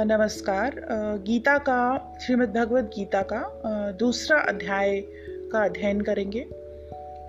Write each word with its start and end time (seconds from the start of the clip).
नमस्कार। 0.00 0.74
गीता 1.24 1.56
का, 1.58 2.16
श्रीमद् 2.20 2.52
भगवद 2.52 2.84
गीता 2.94 3.20
का 3.22 3.40
दूसरा 3.98 4.38
अध्याय 4.40 5.00
का 5.52 5.64
अध्ययन 5.64 6.00
करेंगे, 6.00 6.44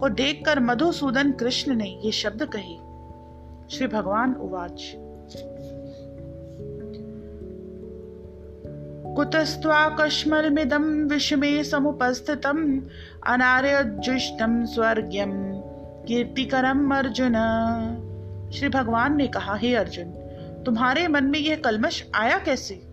को 0.00 0.08
देखकर 0.08 0.60
मधुसूदन 0.60 1.32
कृष्ण 1.32 1.74
ने 1.74 2.00
ये 2.04 2.12
शब्द 2.12 2.50
कहे। 2.56 2.76
श्री 3.76 3.86
भगवान 3.86 4.34
उवाच। 4.34 4.96
कुतस्त्वाकश्मलमिदं 9.16 11.08
विषमे 11.08 11.64
समुपस्थितम् 11.64 12.80
अनार्यजुष्टं 13.26 14.66
स्वर्ग्यम 14.66 15.30
कीर्तिकरम 16.04 16.94
अर्जुन। 16.94 17.32
श्री 18.54 18.68
भगवान 18.68 19.16
ने 19.16 19.26
कहा, 19.26 19.54
हे 19.54 19.74
अर्जुन, 19.74 20.04
तुम्हारे 20.66 21.08
मन 21.08 21.24
में 21.24 21.38
यह 21.38 21.56
कलमश 21.56 22.06
आया 22.14 22.38
कैसे? 22.38 22.86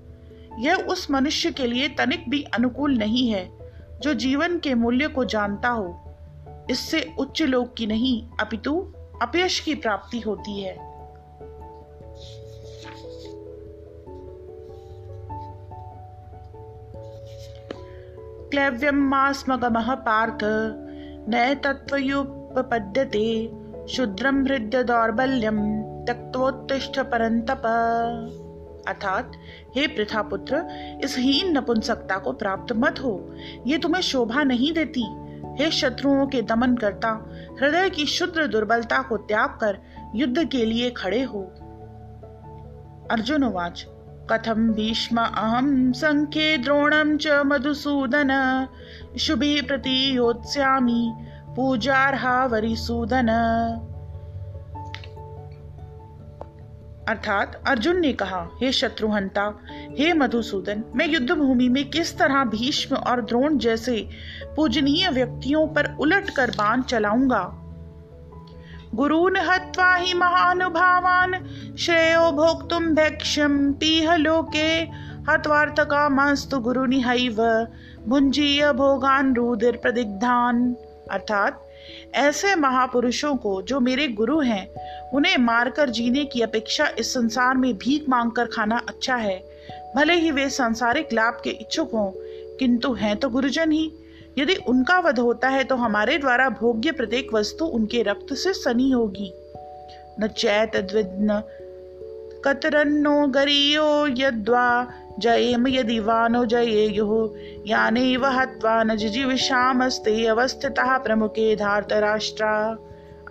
यह 0.60 0.76
उस 0.76 1.12
मनुष्य 1.12 1.52
के 1.52 1.68
लिए 1.68 1.88
तनिक 1.88 2.30
भी 2.30 2.44
अनुकूल 2.44 2.98
नहीं 2.98 3.30
है, 3.30 3.50
जो 4.02 4.14
जीवन 4.14 4.60
के 4.60 4.74
मूल्य 4.74 5.08
को 5.08 5.26
जानता 5.26 5.70
हो। 5.70 6.16
इससे 6.70 7.14
उच्च 7.20 7.42
लोक 7.42 7.74
की 7.74 7.88
नहीं, 7.88 8.30
अपितु 8.40 8.94
अपयश 9.22 9.60
की 9.60 9.76
प्राप्ति 9.76 10.20
होती 10.20 10.62
है। 10.62 10.89
क्लैव्यम 18.52 18.96
मास्मगमः 18.96 19.96
पार्थ। 19.96 20.38
नय 21.30 21.56
तत्वयुपपद्यते 21.56 23.52
शुद्रम 23.88 24.44
हृदय 24.44 24.84
दौर्बल्यम 24.84 25.82
त्यक्तोत्तिष्ठ 25.82 27.00
परंतप 27.00 27.62
अर्थात, 28.88 29.32
हे 29.76 29.88
पुत्र 30.16 30.68
इस 31.04 31.18
हीन 31.18 31.58
नपुंसकता 31.58 32.18
को 32.18 32.32
प्राप्त 32.32 32.74
मत 32.74 33.00
हो। 33.00 33.36
ये 33.68 33.78
तुम्हें 33.78 34.02
शोभा 34.02 34.44
नहीं 34.44 34.74
देती। 34.74 35.06
हे 35.60 35.72
शत्रुओं 35.72 36.28
के 36.28 36.42
दमन 36.42 36.76
करता, 36.76 37.30
हृदय 37.62 37.90
की 37.90 38.06
शुद्र 38.06 38.48
दुर्बलता 38.48 39.02
को 39.02 39.18
त्याग 39.18 39.50
कर 39.50 39.80
युद्ध 40.16 40.48
के 40.48 40.66
लिए 40.66 40.90
खड़े 40.90 41.24
हो। 41.24 41.42
अर्जुन 43.12 43.44
उवाच 43.44 43.86
कथम 44.32 44.74
भीष्म 44.74 45.22
अहम 45.22 45.92
संख्ये 45.92 46.58
द्रोणम 46.58 47.18
च 47.18 47.28
मधुसूदन। 47.28 48.68
शुभि 49.20 49.62
प्रतियोत्स्यामि 49.62 51.14
पूजार्हा 51.56 52.46
वरिसूदन। 52.46 53.30
अर्थात 57.10 57.62
अर्जुन 57.68 58.00
ने 58.00 58.14
कहा, 58.14 58.48
हे 58.62 58.72
शत्रुहंता, 58.72 59.60
हे 60.00 60.14
मधुसूदन, 60.14 60.84
मैं 60.96 61.08
युद्ध 61.08 61.32
भूमि 61.32 61.70
में 61.70 61.90
किस 61.90 62.18
तरह 62.18 62.44
भीष्म 62.44 62.96
और 62.96 63.22
द्रोण 63.22 63.58
जैसे 63.58 64.10
पूजनीय 64.56 65.10
व्यक्तियों 65.10 65.68
पर 65.68 65.96
उलट 66.00 66.30
कर 66.30 66.52
बाण 66.52 66.82
चलाऊँगा? 66.82 67.59
गुरून 68.96 69.38
हत्वा 69.38 69.96
हि 69.96 70.14
महानुभावान्, 70.14 71.34
श्रेयो 71.78 72.32
भोक्तुं 72.32 72.96
पीह 73.74 74.16
लोके। 74.16 74.82
हत्वार्थकामास्तु 75.32 76.60
गुरुनिहैव 76.60 77.68
भुंजीय 78.08 78.74
भोगान 78.74 79.36
रुदिर 79.36 79.78
प्रदिग्धान 79.78 80.76
अर्थात, 81.12 81.68
ऐसे 82.16 82.56
महापुरुषों 82.56 83.36
को 83.36 83.62
जो 83.62 83.80
मेरे 83.80 84.08
गुरु 84.08 84.40
हैं, 84.40 84.68
उन्हें 85.10 85.38
मारकर 85.38 85.90
जीने 85.90 86.26
की 86.26 86.42
अपेक्षा 86.42 86.88
इस 87.00 87.14
संसार 87.14 87.58
में 87.58 87.78
भीख 87.78 88.06
मांगकर 88.10 88.46
खाना 88.46 88.82
अच्छा 88.90 89.16
है। 89.16 89.44
भले 89.96 90.14
ही 90.14 90.32
वे 90.32 90.50
सांसारिक 90.50 91.10
लाभ 91.14 91.42
के 91.44 91.50
इच्छुक 91.50 91.92
हों, 91.94 92.12
किंतु 92.58 92.94
हैं 92.94 93.18
तो 93.18 93.30
गुरुजन 93.30 93.72
ही। 93.72 93.94
यदि 94.40 94.56
उनका 94.56 95.00
वध 95.00 95.20
होता 95.20 95.50
है 95.50 95.64
तो 95.64 95.76
हमारे 95.76 96.18
द्वारा 96.18 96.50
भोग्य 96.50 96.92
प्रत्येक 96.92 97.34
वस्तु 97.34 97.66
उनके 97.66 98.04
रक्त 98.04 98.34
से 98.34 98.54
सनी 98.54 98.92
होगी। 98.92 99.34
न 100.22 100.28
चैत 100.28 100.72
कतरन्नो 102.46 103.28
गरियो 103.28 104.08
यद्वा, 104.08 104.88
जयेम 105.20 105.68
यदि 105.68 106.00
वानो 106.00 106.46
जयेयुः 106.46 107.32
यानेव 107.68 108.26
हत्वा 108.26 108.84
न 108.84 108.96
जिजीविषामस्ते 108.96 110.28
अवस्थितः 110.28 110.98
प्रमुखे 110.98 111.56
धार्तराष्ट्रा। 111.56 112.78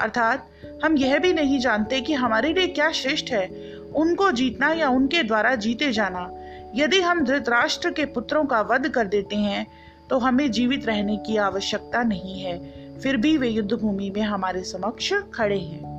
अर्थात, 0.00 0.46
हम 0.84 0.96
यह 0.96 1.18
भी 1.18 1.32
नहीं 1.32 1.58
जानते 1.58 2.00
कि 2.00 2.12
हमारे 2.12 2.52
लिए 2.52 2.66
क्या 2.66 2.92
श्रेष्ठ 2.92 3.30
है, 3.30 3.74
उनको 3.96 4.30
जीतना 4.30 4.72
या 4.72 4.88
उनके 4.88 5.22
द्वारा 5.22 5.54
जीते 5.54 5.92
जाना। 5.92 6.30
यदि 6.74 7.00
हम 7.00 7.24
धृतराष्ट्र 7.24 7.90
के 7.90 8.04
पुत्रों 8.04 8.44
का 8.44 8.60
वध 8.60 8.88
कर 8.88 9.06
देते 9.06 9.36
हैं 9.36 9.87
तो 10.10 10.18
हमें 10.18 10.50
जीवित 10.50 10.86
रहने 10.86 11.16
की 11.16 11.36
आवश्यकता 11.36 12.02
नहीं 12.02 12.40
है। 12.40 12.78
फिर 13.00 13.16
भी 13.16 13.36
वे 13.36 13.48
युद्ध 13.48 13.72
भूमि 13.72 14.12
में 14.16 14.22
हमारे 14.22 14.62
समक्ष 14.62 15.12
खड़े 15.34 15.58
हैं। 15.58 15.98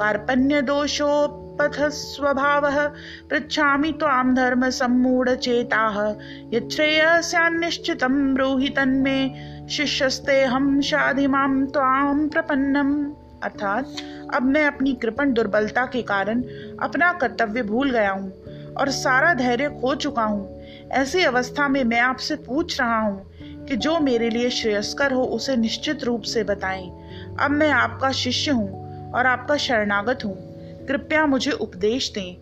कार्पण्य 0.00 0.62
दोषोपथ 0.62 1.88
स्वभाव 1.88 2.88
पृछामि 3.30 3.92
त्वाम 3.92 4.34
धर्म 4.34 4.70
सम्मूढ़ 4.70 5.34
चेता। 5.34 6.16
यश्रेयस्यान्निश्चितं 6.54 8.34
ब्रूहि 8.34 8.68
तन्मे 8.68 9.30
शिष्यस्ते 9.68 10.44
हम 10.44 10.80
शाधिमाम 10.80 11.66
त्वाम 11.66 12.28
प्रपन्नम। 12.28 13.04
अर्थात, 13.42 13.86
अब 14.34 14.42
मैं 14.42 14.66
अपनी 14.66 14.94
कृपण 14.94 15.32
दुर्बलता 15.32 15.86
के 15.86 16.02
कारण 16.02 16.42
अपना 16.82 17.12
कर्तव्य 17.12 17.62
भूल 17.62 17.90
गया 17.90 18.10
हूँ 18.10 18.32
और 18.78 18.90
सारा 18.90 19.34
धैर्य 19.34 19.68
खो 19.68 19.94
चुका 19.94 20.22
हूँ। 20.22 20.59
ऐसी 20.92 21.22
अवस्था 21.22 21.68
में 21.68 21.84
मैं 21.84 22.00
आपसे 22.00 22.36
पूछ 22.36 22.80
रहा 22.80 23.00
हूँ 23.00 23.30
कि 23.40 23.76
जो 23.76 23.98
मेरे 23.98 24.30
लिए 24.30 24.50
श्रेयस्कर 24.50 25.12
हो, 25.12 25.24
उसे 25.24 25.56
निश्चित 25.56 26.04
रूप 26.04 26.22
से 26.22 26.44
बताएँ। 26.44 26.92
अब 27.40 27.50
मैं 27.50 27.70
आपका 27.70 28.12
शिष्य 28.12 28.50
हूँ 28.50 28.90
और 29.12 29.26
आपका 29.26 29.56
शरणागत 29.56 30.18
हूँ। 30.24 30.50
कृपया 30.86 31.26
मुझे 31.26 31.50
उपदेश 31.50 32.10
दें। 32.10 32.36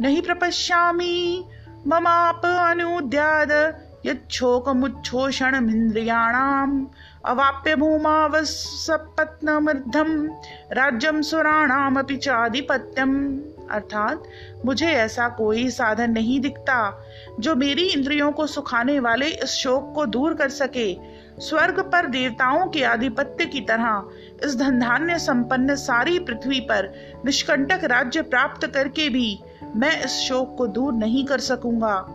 नहीं 0.00 0.22
प्रपश्यामी 0.22 1.44
ममाप 1.86 2.46
अनुद्याद 2.46 3.80
यच्छोकमुच्छोषणमिन्द्रियाणाम् 4.06 6.86
अवाप्य 7.24 7.76
भूमावसपत्नमर्धम, 7.76 10.30
राज्यम 10.72 11.22
सुराणामपि 11.22 12.16
चाधिपत्यम। 12.16 13.40
अर्थात, 13.70 14.22
मुझे 14.64 14.86
ऐसा 14.86 15.28
कोई 15.28 15.70
साधन 15.70 16.10
नहीं 16.10 16.40
दिखता। 16.40 17.05
जो 17.40 17.54
मेरी 17.54 17.82
इंद्रियों 17.82 18.32
को 18.32 18.46
सुखाने 18.46 19.00
वाले 19.00 19.26
इस 19.26 19.50
शोक 19.50 19.92
को 19.94 20.06
दूर 20.06 20.34
कर 20.34 20.48
सके, 20.48 20.96
स्वर्ग 21.38 21.80
पर 21.80 22.06
देवताओं 22.06 22.66
के 22.66 22.84
आधिपत्य 22.84 23.46
की 23.46 23.60
तरह 23.60 24.08
इस 24.44 24.56
धनधान्य 24.56 25.18
संपन्न 25.18 25.74
सारी 25.74 26.18
पृथ्वी 26.18 26.60
पर 26.60 26.94
निष्कंटक 27.24 27.84
राज्य 27.84 28.22
प्राप्त 28.22 28.66
करके 28.66 29.08
भी 29.08 29.40
मैं 29.76 30.04
इस 30.04 30.10
शोक 30.10 30.54
को 30.58 30.66
दूर 30.66 30.92
नहीं 30.92 31.24
कर 31.24 31.40
सकूँगा। 31.40 32.06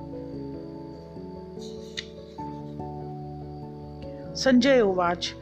संजय 4.35 4.81
उवाच। 4.81 5.33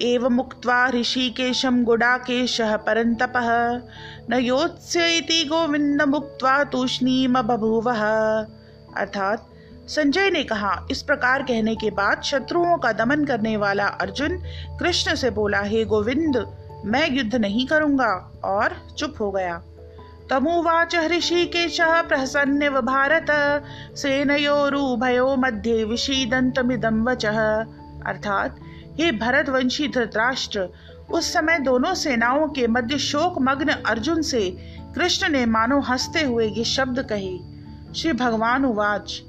एव 0.00 0.28
मुक्त्वा 0.28 0.90
ऋषिकेशं 0.90 1.84
गुडाकेशः 1.84 2.76
परन्तपः। 2.76 3.80
न 4.30 4.38
योत्स्य 4.40 5.16
इति 5.16 5.44
गोविंद 5.44 6.02
मुक्त्वा 6.02 6.64
तूष्णीम 6.64 7.42
बभूवः 7.42 8.00
अर्थात 8.96 9.48
संजय 9.86 10.30
ने 10.30 10.44
कहा, 10.44 10.86
इस 10.90 11.02
प्रकार 11.02 11.42
कहने 11.42 11.74
के 11.74 11.90
बाद 11.90 12.22
शत्रुओं 12.22 12.78
का 12.78 12.92
दमन 12.92 13.24
करने 13.24 13.56
वाला 13.56 13.86
अर्जुन 13.86 14.38
कृष्ण 14.80 15.14
से 15.14 15.30
बोला, 15.30 15.60
हे 15.60 15.84
गोविंद, 15.84 16.56
मैं 16.84 17.10
युद्ध 17.10 17.34
नहीं 17.34 17.66
करूँगा। 17.66 18.40
और 18.44 18.94
चुप 18.98 19.14
हो 19.20 19.30
गया। 19.30 19.62
तमुवाच 20.30 20.96
ऋषिकेश 20.96 21.78
प्रसन्न 21.80 22.68
भारत 22.70 23.26
सेनयोरुभयो 23.96 25.36
मध्ये 25.36 25.84
विषीदन्तमिदं 25.84 27.04
वचः। 27.04 27.38
अर्थात, 28.06 28.56
हे 29.00 29.12
भरतवंशी 29.12 29.88
धृतराष्ट्र, 29.88 30.68
उस 31.10 31.32
समय 31.32 31.58
दोनों 31.58 31.94
सेनाओं 31.94 32.48
के 32.48 32.66
मध्य 32.66 32.98
शोक 32.98 33.34
मग्न 33.40 33.68
अर्जुन 33.68 34.22
से 34.22 34.56
कृष्ण 34.94 35.28
ने 35.28 35.46
मानो 35.46 35.80
हँसते 35.80 36.22
हुए 36.22 36.48
ये 36.48 36.64
शब्द 36.64 37.02
कहे। 37.02 37.57
श्री 37.96 38.12
भगवान 38.12 38.64
उवाच 38.64 39.22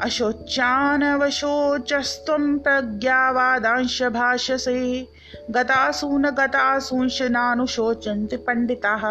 अशोचानवशोचस्त्वं 0.00 2.58
प्रज्ञावादांश 2.58 4.02
भाषसे 4.02 5.08
गतासून 5.50 6.26
गतासूंश 6.26 7.22
नानुशोचन्ति 7.22 8.36
पंडिताः 8.36 9.02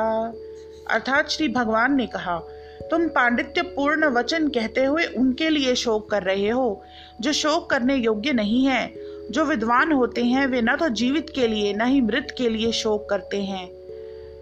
अर्थात 0.89 1.29
श्री 1.29 1.47
भगवान 1.47 1.95
ने 1.95 2.07
कहा, 2.07 2.41
तुम 2.91 3.07
पांडित्य 3.07 3.61
पूर्ण 3.61 4.05
वचन 4.05 4.47
कहते 4.47 4.85
हुए 4.85 5.05
उनके 5.05 5.49
लिए 5.49 5.75
शोक 5.75 6.09
कर 6.09 6.23
रहे 6.23 6.49
हो, 6.49 6.83
जो 7.21 7.33
शोक 7.33 7.69
करने 7.69 7.95
योग्य 7.95 8.33
नहीं 8.33 8.65
है, 8.65 8.93
जो 9.31 9.45
विद्वान 9.45 9.91
होते 9.91 10.23
हैं, 10.23 10.47
वे 10.47 10.61
न 10.61 10.75
तो 10.75 10.89
जीवित 10.89 11.25
के 11.35 11.47
लिए, 11.47 11.73
न 11.73 11.81
ही 11.81 12.01
मृत 12.01 12.35
के 12.37 12.49
लिए 12.49 12.71
शोक 12.71 13.09
करते 13.09 13.43
हैं। 13.43 13.82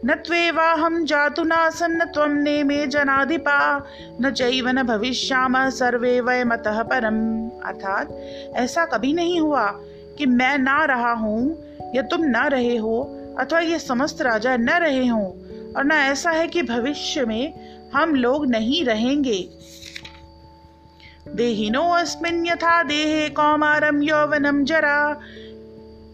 न 0.06 0.14
त्वेवाहं 0.14 1.06
जातु 1.06 1.44
नासन्न 1.44 2.06
त्वं 2.06 2.30
नेमे 2.30 2.88
जनाधिपा, 2.88 3.88
न 4.22 4.32
चैव 4.32 4.70
न 4.70 4.84
भविष्याम, 4.84 5.70
सर्वे 5.70 6.22
वयमतः 6.22 6.84
परम। 6.84 7.50
अर्थात 7.68 8.12
ऐसा 8.56 8.86
कभी 8.86 9.14
नहीं 9.14 9.40
हुआ 9.40 9.72
कि 10.18 10.26
मैं 10.26 10.58
ना 10.58 10.86
रहा 10.86 11.14
हूँ, 11.14 11.64
या 11.96 12.02
तुम 12.02 12.22
न 12.24 12.36
रहे 12.36 12.78
हो, 12.78 13.18
अथवा 13.40 13.60
ये 13.60 13.80
समस्त 13.80 14.22
राजा 14.22 14.58
न 14.58 14.70
रहे 14.70 15.08
हों, 15.08 15.28
और 15.74 15.86
न 15.86 15.92
ऐसा 15.92 16.32
है 16.32 16.48
कि 16.48 16.64
भविष्य 16.64 17.26
में 17.26 17.54
हम 17.96 18.16
लोग 18.16 18.46
नहीं 18.46 18.86
रहेंगे। 18.86 19.50
देहिनो 21.36 21.84
अस्मिन् 21.84 22.48
यथा 22.48 22.84
देहे 22.84 23.30
कौमारम 23.30 24.02
यौवनम 24.02 24.64
जरा, 24.64 25.14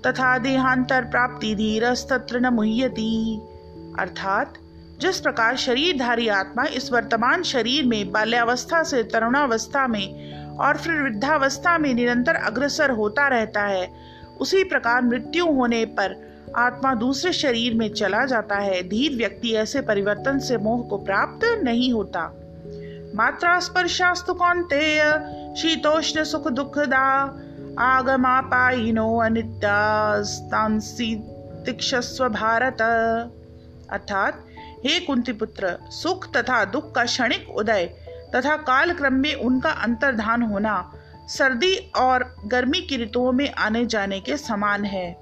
तथा 0.05 0.37
देहांतर 0.37 1.01
प्राप्ति 1.01 1.55
धीरस्तत्र 1.55 2.39
न 2.39 2.47
मुह्यति। 2.47 3.41
अर्थात, 3.99 4.53
जिस 4.99 5.19
प्रकार 5.19 5.57
शरीरधारी 5.57 6.27
आत्मा 6.27 6.63
इस 6.63 6.91
वर्तमान 6.91 7.43
शरीर 7.43 7.85
में 7.85 8.11
बाल्यावस्था 8.11 8.83
से 8.83 9.03
तरुणावस्था 9.03 9.87
में 9.87 10.37
और 10.57 10.77
फिर 10.77 11.01
वृद्धावस्था 11.01 11.77
में 11.77 11.93
निरंतर 11.93 12.35
अग्रसर 12.35 12.89
होता 12.89 13.27
रहता 13.27 13.61
है, 13.61 13.93
उसी 14.39 14.63
प्रकार 14.63 15.01
मृत्यु 15.01 15.45
होने 15.45 15.85
पर 15.85 16.27
आत्मा 16.55 16.93
दूसरे 16.93 17.33
शरीर 17.33 17.73
में 17.73 17.93
चला 17.93 18.25
जाता 18.25 18.55
है। 18.55 18.83
धीर 18.83 19.17
व्यक्ति 19.17 19.53
ऐसे 19.53 19.81
परिवर्तन 19.81 20.39
से 20.39 20.57
मोह 20.57 20.89
को 20.89 20.97
प्राप्त 20.97 21.61
नहीं 21.63 21.93
होता। 21.93 22.33
मात्रा 23.15 23.59
स्पर्शास्तु 23.59 24.33
कौंतेय 24.33 25.03
शीतोष्ण 25.57 26.23
सुख 26.23 26.47
दुखदा 26.47 27.39
आगमापाइनो 27.79 29.17
अनित्यास्तांसी 29.17 31.15
तिक्षस्व 31.65 32.29
भारत। 32.29 32.77
अर्थात, 33.89 34.45
हे 34.85 34.99
कुंती 34.99 35.31
पुत्र 35.31 35.77
सुख 35.89 36.33
तथा 36.35 36.65
दुख 36.65 36.95
का 36.95 37.03
क्षणिक 37.03 37.49
उदय 37.49 37.85
तथा 38.35 38.55
काल 38.55 38.93
क्रम 38.93 39.13
में 39.13 39.35
उनका 39.35 39.69
अंतर्धान 39.69 40.41
होना 40.41 40.93
सर्दी 41.27 41.91
और 41.95 42.35
गर्मी 42.45 42.81
की 42.81 43.03
ऋतुओं 43.03 43.31
में 43.31 43.51
आने 43.51 43.85
जाने 43.85 44.19
के 44.19 44.37
समान 44.37 44.85
है। 44.85 45.17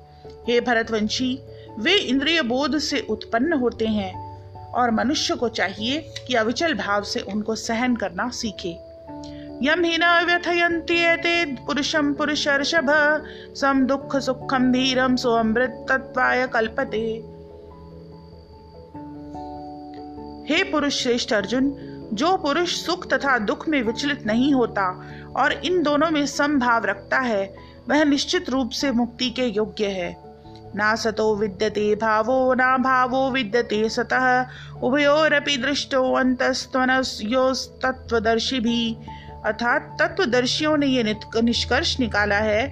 हे 0.48 0.62
भरतवंशी, 0.62 1.40
वे 1.80 1.96
इंद्रिय 1.96 2.42
बोध 2.42 2.78
से 2.78 3.08
उत्पन्न 3.10 3.54
होते 3.54 3.88
हैं 3.88 4.36
और 4.72 4.92
मनुष्य 4.92 5.36
को 5.36 5.50
चाहिए 5.50 6.14
कि 6.28 6.34
अविचल 6.34 6.74
भाव 6.74 7.04
से 7.04 7.20
उनको 7.20 7.56
सहन 7.56 7.96
करना 7.96 8.30
सीखे। 8.30 8.78
यम 9.64 9.84
ही 9.84 9.98
न 9.98 10.24
व्यथयन्त्येते 10.26 11.46
पुरुषम 11.46 12.14
पुरुषर्षभ 12.14 12.88
सम 13.56 13.82
दुख 13.86 14.16
सुखम 14.16 14.72
धीरम 14.72 15.16
सोमृत 15.16 15.86
तत्वाय 15.90 16.48
कल्पते। 16.48 17.35
हे 20.50 20.64
पुरुष 20.64 21.02
श्रेष्ठ 21.04 21.34
अर्जुन, 21.34 21.74
जो 22.14 22.36
पुरुष 22.38 22.74
सुख 22.86 23.08
तथा 23.14 23.38
दुख 23.38 23.68
में 23.68 23.82
विचलित 23.82 24.26
नहीं 24.26 24.54
होता 24.54 24.84
और 25.36 25.54
इन 25.54 25.82
दोनों 25.84 26.10
में 26.10 26.26
समभाव 26.26 26.86
रखता 26.86 27.20
है, 27.20 27.56
वह 27.90 28.04
निश्चित 28.04 28.50
रूप 28.50 28.70
से 28.72 28.92
मुक्ति 28.92 29.30
के 29.30 29.44
योग्य 29.44 29.86
है। 29.86 30.16
ना 30.76 30.96
सतो 30.96 31.36
विद्यते 31.36 31.96
भावो, 31.96 32.54
ना 32.54 32.78
भावो 32.78 33.30
विद्यते 33.32 33.90
सतः। 33.90 34.46
उभयोरपि 34.84 35.58
दृष्टो 35.58 36.02
तत्वदर्शी 37.82 38.60
भी। 38.60 38.98
अर्थात 39.46 39.98
तत्वदर्शियों 40.02 40.78
ने 40.78 40.88
ये 40.88 41.16
निष्कर्ष 41.44 42.00
निकाला 42.00 42.36
है 42.36 42.68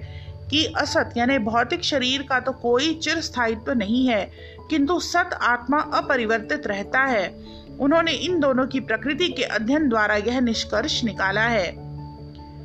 कि 0.50 0.64
असत, 0.76 1.10
यानी 1.16 1.38
भौतिक 1.38 1.84
शरीर 1.84 2.22
का 2.22 2.40
तो 2.40 2.52
कोई 2.52 2.94
चिर 2.94 3.20
स्थायित्व 3.20 3.72
नहीं 3.72 4.06
है, 4.08 4.30
किंतु 4.70 5.00
सत 5.00 5.38
आत्मा 5.42 5.78
अपरिवर्तित 5.94 6.66
रहता 6.66 7.00
है। 7.00 7.54
उन्होंने 7.80 8.12
इन 8.12 8.40
दोनों 8.40 8.66
की 8.66 8.80
प्रकृति 8.80 9.28
के 9.28 9.42
अध्ययन 9.42 9.88
द्वारा 9.88 10.14
यह 10.14 10.40
निष्कर्ष 10.40 11.04
निकाला 11.04 11.42
है। 11.42 11.66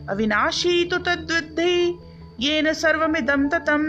अविनाशी 0.07 0.85
तो 0.85 0.97
ये 2.39 2.61
न 2.61 2.73
ततम 3.53 3.81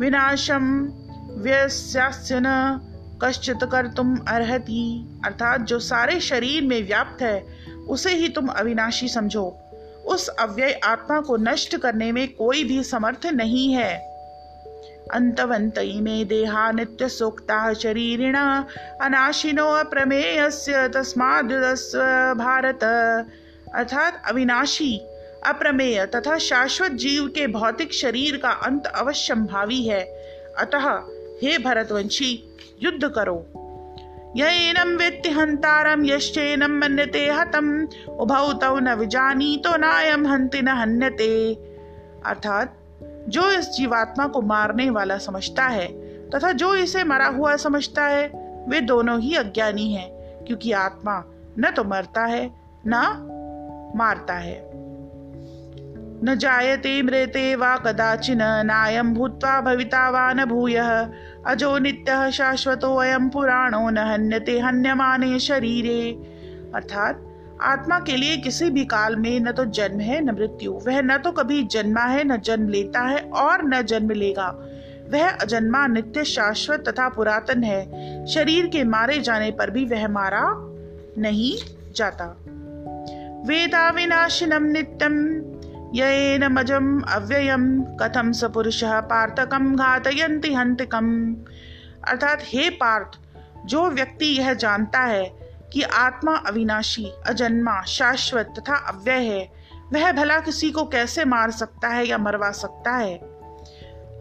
विनाशम 0.00 0.92
व्यस्यास्य 1.30 2.34
न 2.40 2.80
कश्चित 3.22 3.58
कर 3.64 3.86
तुम 3.86 4.16
अर्हति। 4.16 5.08
अर्थात 5.24 5.60
जो 5.60 5.78
सारे 5.78 6.20
शरीर 6.20 6.62
में 6.62 6.86
व्याप्त 6.86 7.22
है, 7.22 7.46
उसे 7.88 8.14
ही 8.14 8.28
तुम 8.28 8.46
अविनाशी 8.46 9.08
समझो। 9.08 9.58
उस 10.06 10.28
अव्यय 10.28 10.72
आत्मा 10.72 11.20
को 11.20 11.36
नष्ट 11.36 11.76
करने 11.76 12.12
में 12.12 12.28
कोई 12.28 12.64
भी 12.64 12.82
समर्थ 12.82 13.26
नहीं 13.26 13.72
है। 13.72 14.17
अंतवंत 15.12 15.78
इमे 15.78 16.24
देहा 16.24 16.72
नित्य 16.72 17.08
सोक्ता 17.08 17.74
शरीरिण, 17.74 18.34
अनाशिनो 19.00 19.66
अप्रमेयस्य 19.66 20.88
तस्माद्युदस्व 20.88 21.98
भारत। 22.38 22.84
अर्थात 23.74 24.22
अविनाशी, 24.28 25.00
अप्रमेय 25.46 26.06
तथा 26.06 26.38
शाश्वत 26.38 26.90
जीव 26.90 27.26
के 27.26 27.46
भौतिक 27.46 27.92
शरीर 27.92 28.36
का 28.36 28.50
अंत 28.50 28.86
अवश्य 28.86 29.34
भावी 29.34 29.82
है। 29.82 30.00
अतः, 30.58 30.88
हे 31.42 31.58
भरतवंशी, 31.58 32.56
युद्ध 32.82 33.08
करो। 33.08 33.46
यैनम 34.36 34.88
वेत्ति 34.88 35.30
हंतारम 35.30 36.00
मन्यते 36.70 37.30
हतम। 37.30 37.88
उभौ 38.08 38.52
तौ 38.52 38.78
न 38.78 38.94
विजानीतो 38.94 39.76
नायम 39.76 40.26
हंति 40.26 40.62
न 40.62 40.68
हन्यते। 40.68 41.54
अर्थात 42.26 42.77
जो 43.28 43.50
इस 43.50 43.70
जीवात्मा 43.70 44.26
को 44.26 44.42
मारने 44.42 44.90
वाला 44.90 45.18
समझता 45.18 45.64
है 45.64 46.08
तथा 46.30 46.52
जो 46.52 46.74
इसे 46.74 47.04
मरा 47.04 47.26
हुआ 47.26 47.56
समझता 47.56 48.04
है, 48.04 48.26
वे 48.68 48.80
दोनों 48.80 49.20
ही 49.20 49.34
अज्ञानी 49.36 49.92
हैं, 49.92 50.10
क्योंकि 50.44 50.72
आत्मा 50.72 51.24
न 51.58 51.70
तो 51.70 51.84
मरता 51.84 52.24
है, 52.24 52.50
न 52.86 53.24
मारता 53.96 54.34
है। 54.34 54.70
न 56.24 56.34
जायते 56.38 57.02
मृते 57.02 57.54
वा 57.54 57.76
कदाचिन 57.76 58.38
नायम 58.42 59.14
भूत्वा 59.14 59.60
भविता 59.60 60.10
वा 60.10 60.32
न 60.32 60.44
भूयः, 60.44 61.08
अजो 61.46 61.78
नित्यः 61.78 62.30
शाश्वतो 62.30 62.96
अयम 62.96 63.28
पुराणो 63.28 63.90
न 63.90 63.98
हन्यते 63.98 64.58
हन्यमाने 64.58 65.38
शरीरे। 65.38 66.12
अर्थात 66.74 67.27
आत्मा 67.62 68.00
के 68.00 68.16
लिए 68.16 68.36
किसी 68.36 68.70
भी 68.70 68.84
काल 68.84 69.16
में 69.16 69.40
न 69.40 69.52
तो 69.52 69.64
जन्म 69.64 70.00
है, 70.00 70.20
न 70.20 70.30
मृत्यु। 70.30 70.72
वह 70.72 71.00
न 71.02 71.18
तो 71.18 71.32
कभी 71.32 71.62
जन्मा 71.62 72.00
है, 72.00 72.24
न 72.24 72.36
जन्म 72.36 72.68
लेता 72.68 73.00
है 73.00 73.18
और 73.18 73.64
न 73.64 73.82
जन्म 73.82 74.10
लेगा। 74.10 74.48
वह 75.10 75.30
अजन्मा 75.30 75.86
नित्य 75.86 76.24
शाश्वत 76.24 76.84
तथा 76.88 77.08
पुरातन 77.08 77.64
है। 77.64 77.82
शरीर 78.26 78.66
के 78.66 78.84
मारे 78.84 79.18
जाने 79.18 79.50
पर 79.50 79.70
भी 79.70 79.84
वह 79.84 80.08
मारा 80.08 80.44
नहीं 81.18 81.56
जाता। 81.96 82.36
वेदा 83.46 83.90
विनाशिनम 83.90 84.62
नित्यम, 84.62 85.28
येन 85.94 86.46
मजम 86.46 87.00
अव्ययम, 87.00 87.82
कथम 87.82 88.32
स 88.32 88.44
पुरुष 88.44 88.84
पार्थकम 88.84 89.76
घातयंति 89.76 90.54
हंतिकम 90.54 91.36
अर्थात 92.08 92.38
हे 92.42 92.70
पार्थ, 92.70 93.18
जो 93.66 93.90
व्यक्ति 93.90 94.26
यह 94.26 94.54
जानता 94.54 95.00
है 95.00 95.47
कि 95.72 95.82
आत्मा 95.82 96.36
अविनाशी, 96.36 97.12
अजन्मा, 97.26 97.82
शाश्वत 97.82 98.54
तथा 98.58 98.74
अव्यय 98.74 99.16
है। 99.16 99.52
वह 99.92 100.12
भला 100.12 100.40
किसी 100.40 100.70
को 100.70 100.84
कैसे 100.84 101.24
मार 101.24 101.50
सकता 101.50 101.88
है 101.88 102.06
या 102.06 102.18
मरवा 102.18 102.50
सकता 102.50 102.96
है? 102.96 103.38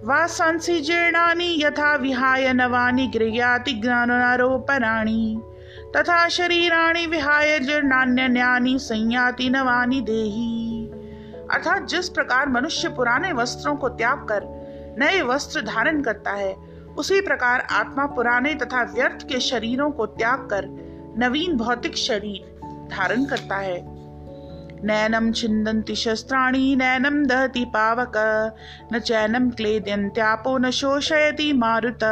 वासांसी 0.04 0.80
जीर्णानि 0.80 1.56
यथा 1.63 1.96
विहाय 1.96 2.54
नवानि 2.54 3.08
गृह्याति 3.08 3.74
ज्ञानारोपणानि 3.74 5.42
तथा 5.96 6.30
शरीराणि 6.30 7.06
विहाय 7.06 7.60
जीर्णान्यन्यानि 7.60 8.80
संयाति 8.80 9.50
नवानि 9.50 10.01
देही। 10.01 10.89
अर्थात 11.51 11.84
जिस 11.84 12.10
प्रकार 12.10 12.50
मनुष्य 12.50 12.89
पुराने 12.89 13.34
वस्त्रों 13.34 13.75
को 13.75 13.89
त्याग 13.89 14.18
कर 14.18 14.44
नए 15.00 15.22
वस्त्र 15.22 15.62
धारण 15.62 16.01
करता 16.01 16.32
है, 16.32 16.56
उसी 16.98 17.22
प्रकार 17.22 17.68
आत्मा 17.72 18.06
पुराने 18.06 18.56
तथा 18.56 18.84
व्यर्थ 18.84 19.27
के 19.27 19.39
शरीरों 19.39 19.92
को 19.92 20.06
त्याग 20.06 20.39
कर 20.39 20.87
नवीन 21.19 21.57
भौतिक 21.57 21.97
शरीर 21.97 22.62
धारण 22.91 23.25
करता 23.25 23.55
है। 23.55 23.97
नैनम 24.86 25.31
छिन्दन्ति 25.31 25.95
शस्त्राणि 25.95 26.75
नैनम 26.75 27.25
दहति 27.25 27.65
पावक, 27.65 28.13
न 28.93 29.00
चैनम 29.00 29.50
क्लेद्यन्त्यापो, 29.50 30.57
न 30.57 30.71
शोषयति 30.71 31.53
मारुत। 31.53 32.03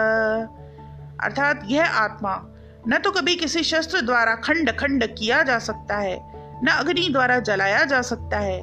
अर्थात 1.23 1.61
यह 1.65 1.91
आत्मा 1.91 2.45
न 2.87 2.97
तो 2.97 3.11
कभी 3.11 3.35
किसी 3.35 3.63
शस्त्र 3.63 4.01
द्वारा 4.01 4.35
खंड 4.35 4.71
खंड 4.71 5.05
किया 5.07 5.43
जा 5.43 5.59
सकता 5.59 5.97
है, 5.97 6.17
न 6.63 6.67
अग्नि 6.67 7.09
द्वारा 7.11 7.39
जलाया 7.39 7.83
जा 7.83 8.01
सकता 8.01 8.39
है, 8.39 8.61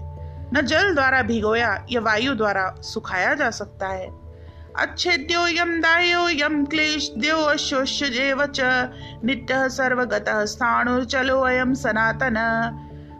न 0.54 0.60
जल 0.64 0.94
द्वारा 0.94 1.22
भिगोया 1.22 1.86
या 1.90 2.00
वायु 2.00 2.34
द्वारा 2.34 2.74
सुखाया 2.80 3.34
जा 3.34 3.50
सकता 3.50 3.88
है। 3.88 4.21
अच्छेद्यो 4.78 5.46
यम 5.46 5.80
दायो 5.80 6.28
यम 6.28 6.64
क्लेश 6.64 7.12
द्यो 7.18 7.36
अशोष्यजेव 7.36 8.46
च 8.46 8.60
नित्य 9.24 9.68
सर्वगत 9.68 10.24
चलो 11.10 11.40
अयम 11.40 11.74
सनातन। 11.74 12.36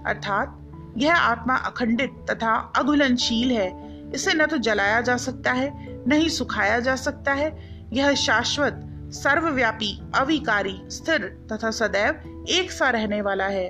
अर्थात, 0.06 0.59
यह 0.97 1.16
आत्मा 1.16 1.56
अखंडित 1.56 2.11
तथा 2.30 2.73
अघुलनशील 2.76 3.50
है। 3.50 3.92
इसे 4.12 4.35
न 4.35 4.47
तो 4.47 4.56
जलाया 4.56 5.00
जा 5.00 5.16
सकता 5.16 5.52
है, 5.52 5.73
न 6.09 6.12
ही 6.12 6.30
सुखाया 6.30 6.80
जा 6.80 6.97
सकता 6.97 7.32
है। 7.32 7.78
यह 7.92 8.14
शाश्वत, 8.14 8.80
सर्वव्यापी, 9.09 10.02
अविकारी, 10.14 10.82
स्थिर 10.87 11.47
तथा 11.52 11.71
सदैव 11.71 12.44
एक 12.49 12.73
सा 12.73 12.90
रहने 12.90 13.23
वाला 13.23 13.44
है। 13.44 13.68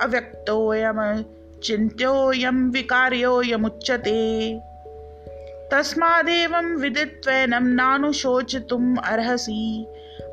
अव्यक्तोयम 0.00 1.24
चिन्त्योऽयं 1.64 2.70
विकार्योऽयमुच्यते 5.74 6.46
तस्मादेवं 6.46 6.80
विदित्वैनं 6.80 7.60
नानुशोचितुम् 7.60 8.98
अर्हसि। 8.98 9.86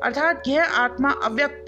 अर्थात 0.04 0.42
यह 0.48 0.64
आत्मा 0.64 1.10
अव्यक्त, 1.10 1.64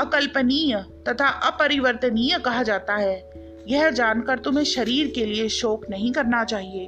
अकल्पनीय 0.00 0.84
तथा 1.08 1.28
अपरिवर्तनीय 1.28 2.38
कहा 2.38 2.62
जाता 2.62 2.94
है। 2.94 3.30
यह 3.68 3.90
जानकर 3.90 4.38
तुम्हें 4.38 4.64
शरीर 4.64 5.12
के 5.14 5.24
लिए 5.24 5.48
शोक 5.48 5.86
नहीं 5.90 6.12
करना 6.12 6.44
चाहिए। 6.44 6.86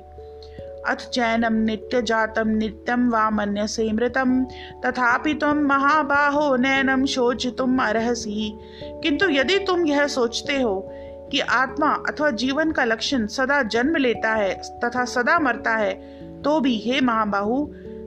अथ 0.88 1.10
चैनम 1.10 1.52
नित्य 1.52 2.02
जातम 2.02 2.48
नित्यम 2.48 3.10
वा 3.10 3.30
मन 3.30 3.66
से 3.66 3.92
मृतम, 3.92 4.44
तथापि 4.84 5.34
तुम 5.34 5.56
महाबाहो 5.56 6.56
नैनम 6.56 7.06
शोच 7.06 7.46
तुम 7.46 7.82
अर्हसी। 7.82 8.58
किंतु 8.84 9.28
यदि 9.28 9.58
तुम 9.58 9.86
यह 9.86 10.06
सोचते 10.06 10.62
हो 10.62 10.94
कि 11.32 11.40
आत्मा 11.40 12.02
अथवा 12.08 12.30
जीवन 12.30 12.72
का 12.72 12.84
लक्षण 12.84 13.26
सदा 13.26 13.62
जन्म 13.62 13.96
लेता 13.96 14.34
है 14.34 14.54
तथा 14.84 15.04
सदा 15.04 15.38
मरता 15.38 15.76
है 15.76 16.17
तो 16.44 16.60
भी, 16.60 16.78
हे 16.78 17.00
महाबाहु, 17.00 17.66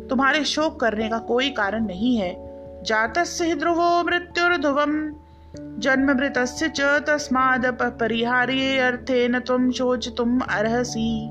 तुम्हारे 0.09 0.43
शोक 0.43 0.79
करने 0.79 1.09
का 1.09 1.17
कोई 1.17 1.49
कारण 1.49 1.85
नहीं 1.85 2.17
है। 2.17 2.51
जातस्य 2.83 3.55
ध्रुवो 3.55 4.03
मृत्युर्ध्रुवम। 4.03 5.15
जन्म 5.79 6.11
मृत 6.11 6.33
तस्माद 7.09 7.65
परिहार्य 7.81 8.91
तुम 9.47 9.71
शोच 9.71 10.09
तुम 10.17 10.39
अर्हसी। 10.39 11.27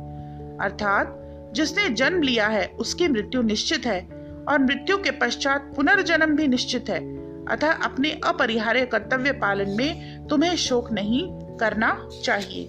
अर्थात, 0.60 1.16
जिसने 1.52 1.88
जन्म 1.88 2.22
लिया 2.22 2.46
है, 2.46 2.66
उसकी 2.66 3.08
मृत्यु 3.08 3.42
निश्चित 3.42 3.86
है, 3.86 4.00
और 4.48 4.58
मृत्यु 4.58 4.96
के 4.96 5.10
पश्चात 5.10 5.72
पुनर्जन्म 5.76 6.26
भी 6.26 6.48
निश्चित 6.48 6.84
है। 6.88 7.20
अतः 7.46 7.72
अपने 7.72 8.20
अपरिहार्य 8.26 8.86
कर्तव्य 8.86 9.32
पालन 9.32 9.70
में 9.70 10.26
तुम्हें 10.26 10.56
शोक 10.56 10.92
नहीं 10.92 11.30
करना 11.32 12.08
चाहिए। 12.24 12.64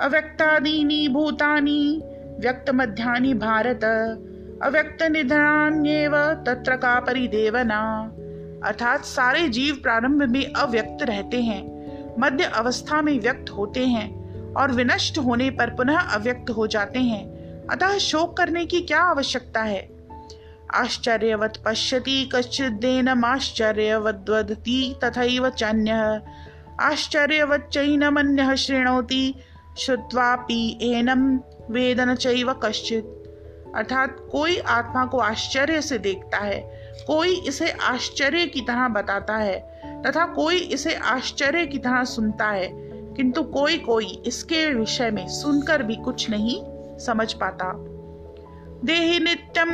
अव्यक्तादीनी, 0.00 1.08
भूतानि 1.08 2.02
व्यक्त 2.40 2.70
मध्यानि 2.70 3.34
भारत। 3.34 3.80
अव्यक्त 4.62 5.02
निधनान्येव 5.02 6.34
तत्र 6.46 6.76
का 6.76 7.00
परिदेवना 7.00 8.12
अर्थात 8.64 9.04
सारे 9.04 9.48
जीव 9.48 9.78
प्रारंभ 9.82 10.22
में 10.22 10.52
अव्यक्त 10.52 11.02
रहते 11.02 11.42
हैं, 11.42 11.72
मध्य 12.18 12.44
अवस्था 12.44 13.02
में 13.02 13.20
व्यक्त 13.20 13.50
होते 13.50 13.86
हैं 13.86 14.22
और 14.54 14.72
विनष्ट 14.72 15.18
होने 15.18 15.50
पर 15.50 15.70
पुनः 15.70 15.98
अव्यक्त 15.98 16.50
हो 16.50 16.66
जाते 16.66 16.98
हैं। 16.98 17.42
अतः 17.70 17.98
शोक 17.98 18.36
करने 18.36 18.66
की 18.66 18.80
क्या 18.80 19.00
आवश्यकता 19.00 19.62
है? 19.62 19.90
आश्चर्यवत 20.74 21.62
पश्यति 21.66 22.30
कश्चिदेनमाश्चर्यवद्वदति 22.34 24.96
तथैव 25.04 25.50
चान्यः। 25.50 26.20
आश्चर्यवच्चैनमन्यः 26.80 28.54
शृणोति, 28.54 29.34
श्रुत्वापि 29.78 30.78
एनम 30.82 31.38
वेदन 31.70 32.14
चैव 32.14 32.52
कश्चित। 32.52 33.18
अर्थात 33.76 34.16
कोई 34.32 34.56
आत्मा 34.58 35.04
को 35.06 35.18
आश्चर्य 35.18 35.80
से 35.82 35.98
देखता 35.98 36.38
है, 36.38 36.60
कोई 37.06 37.34
इसे 37.48 37.70
आश्चर्य 37.70 38.46
की 38.46 38.60
तरह 38.60 38.88
बताता 38.88 39.36
है, 39.36 39.58
तथा 40.06 40.26
कोई 40.26 40.56
इसे 40.56 40.94
आश्चर्य 40.94 41.66
की 41.66 41.78
तरह 41.78 42.04
सुनता 42.04 42.46
है, 42.46 42.68
किंतु 43.16 43.42
कोई 43.42 43.78
कोई 43.78 44.22
इसके 44.26 44.66
विषय 44.74 45.10
में 45.10 45.28
सुनकर 45.28 45.82
भी 45.82 45.96
कुछ 45.96 46.30
नहीं 46.30 46.60
समझ 46.98 47.32
पाता। 47.32 47.72
देहि 48.84 49.18
नित्यम 49.20 49.70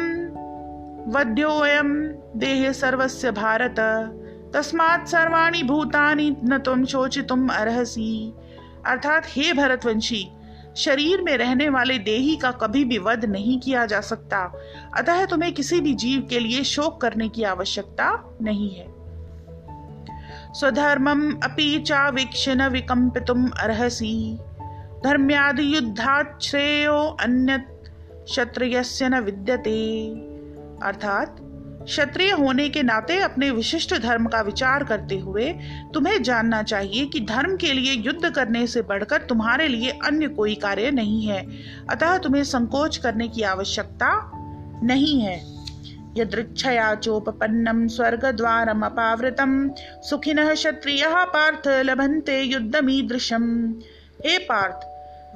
वध्योयम 1.13 1.95
देह 2.37 2.73
सर्वस्य 2.73 3.31
भारत, 3.31 3.77
तस्मात् 4.55 5.09
सर्वाणी 5.09 5.63
भूतानि 5.63 6.37
न 6.45 6.59
तुम 6.59 6.85
शोचितुम 6.85 7.49
अर्हसी। 7.49 8.35
अर्थात 8.87 9.23
हे 9.27 9.53
भरतवंशी 9.53 10.29
शरीर 10.79 11.23
में 11.23 11.37
रहने 11.37 11.69
वाले 11.69 11.99
देही 11.99 12.37
का 12.37 12.51
कभी 12.51 12.85
भी 12.85 12.99
वध 12.99 13.25
नहीं 13.25 13.61
किया 13.61 13.87
जा 13.87 14.01
सकता। 14.01 14.53
अतः 14.97 15.27
तुम्हें 15.27 15.55
किसी 15.55 15.81
भी 15.81 15.95
जीव 15.95 16.27
के 16.31 16.39
लिए 16.39 16.65
शोक 16.65 17.01
करने 17.01 17.29
की 17.29 17.43
आवश्यकता 17.43 18.37
नहीं 18.43 18.75
है। 18.75 18.87
स्वधर्मम 20.55 21.33
अपि 21.33 21.79
चावीक्ष 21.79 22.49
न 22.49 22.69
विकम्पितुम 22.69 23.49
अर्हसी। 23.49 24.39
धर्म्यादि 25.05 25.77
युद्धाश्रेयो 25.77 27.17
अन्य 27.21 27.59
क्षत्रियस्य 28.13 29.09
न 29.09 29.21
विद्यते। 29.21 30.09
अर्थात 30.83 31.37
क्षत्रिय 31.89 32.31
होने 32.31 32.69
के 32.69 32.83
नाते 32.83 33.19
अपने 33.21 33.51
विशिष्ट 33.51 33.95
धर्म 33.99 34.27
का 34.27 34.41
विचार 34.41 34.85
करते 34.85 35.17
हुए 35.19 35.53
तुम्हें 35.95 36.23
जानना 36.23 36.63
चाहिए 36.63 37.07
कि 37.07 37.21
धर्म 37.21 37.57
के 37.57 37.73
लिए 37.73 37.93
युद्ध 37.93 38.31
करने 38.31 38.67
से 38.67 38.83
बढ़कर 38.83 39.23
तुम्हारे 39.23 39.69
लिए 39.69 39.91
अन्य 40.05 40.29
कोई 40.29 40.55
कार्य 40.55 40.91
नहीं 40.91 41.27
है। 41.27 41.47
अतः 41.91 42.19
तुम्हें 42.19 42.45
संकोच 42.45 42.97
करने 42.97 43.29
की 43.29 43.43
आवश्यकता 43.43 44.31
नहीं 44.85 45.21
है। 45.21 45.37
यदृच्छया 46.17 46.95
चोपन्नम 46.95 47.87
स्वर्ग 47.87 48.25
द्वारम 48.25 48.83
अपावृतम। 48.83 49.71
सुखिन 49.79 50.55
क्षत्रिय 50.55 51.05
पार्थ 51.09 51.69
लभंते 51.69 52.43
युद्धमीदृशम। 52.43 53.71
हे 54.27 54.39
पार्थ, 54.39 54.87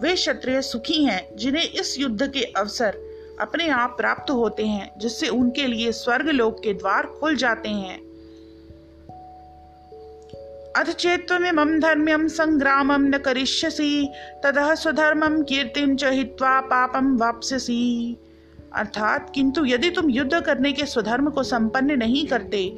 वे 0.02 0.14
क्षत्रिय 0.14 0.62
सुखी 0.62 1.04
हैं 1.04 1.36
जिन्हें 1.36 1.64
इस 1.64 1.96
युद्ध 1.98 2.26
के 2.26 2.42
अवसर 2.42 3.11
अपने 3.40 3.68
आप 3.68 3.90
प्राप्त 3.90 4.30
होते 4.30 4.66
हैं, 4.66 4.98
जिससे 4.98 5.28
उनके 5.28 5.66
लिए 5.66 5.92
स्वर्ग 5.92 6.28
लोक 6.28 6.62
के 6.62 6.72
द्वार 6.72 7.06
खुल 7.06 7.36
जाते 7.36 7.68
हैं। 7.68 7.98
अथ 10.76 10.84
चेत्वमिमं 10.84 11.80
धर्म्यम 11.80 12.28
संग्रामम 12.28 13.02
न 13.02 13.18
करिष्यसि, 13.18 14.12
ततः 14.44 14.74
स्वधर्मम 14.74 15.42
कीर्तिम 15.42 15.96
च 15.96 16.04
पापम 16.40 17.16
वापस्यसि। 17.16 18.16
अर्थात, 18.74 19.32
किंतु 19.34 19.64
यदि 19.64 19.90
तुम 19.90 20.10
युद्ध 20.10 20.40
करने 20.40 20.72
के 20.72 20.86
स्वधर्म 20.86 21.30
को 21.30 21.42
संपन्न 21.42 21.98
नहीं 21.98 22.26
करते 22.26 22.68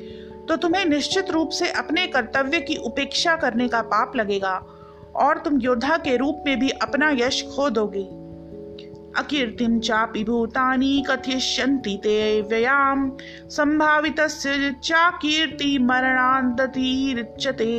तो 0.49 0.57
तुम्हें 0.57 0.85
निश्चित 0.85 1.31
रूप 1.31 1.49
से 1.49 1.71
अपने 1.71 2.07
कर्तव्य 2.07 2.61
की 2.61 2.77
उपेक्षा 2.77 3.37
करने 3.37 3.69
का 3.69 3.83
पाप 3.83 4.17
लगेगा, 4.17 4.63
और 5.17 5.39
तुम 5.39 5.61
योद्धा 5.61 5.97
के 5.97 6.17
रूप 6.17 6.43
में 6.47 6.59
भी 6.59 6.71
अपना 6.71 7.11
यश 7.11 7.43
खो 7.43 7.71
दोगे। 7.71 8.24
अकीर्तिं 9.19 9.81
चापि 9.81 10.25
भूतानि 10.25 11.05
कथयिष्यन्ति 11.11 12.01
ते 12.03 12.43
व्ययां। 12.43 13.11
संभावितस्य 13.49 14.75
चाकीर्ति 14.85 15.79
मरणादतिरिच्यते 15.79 17.75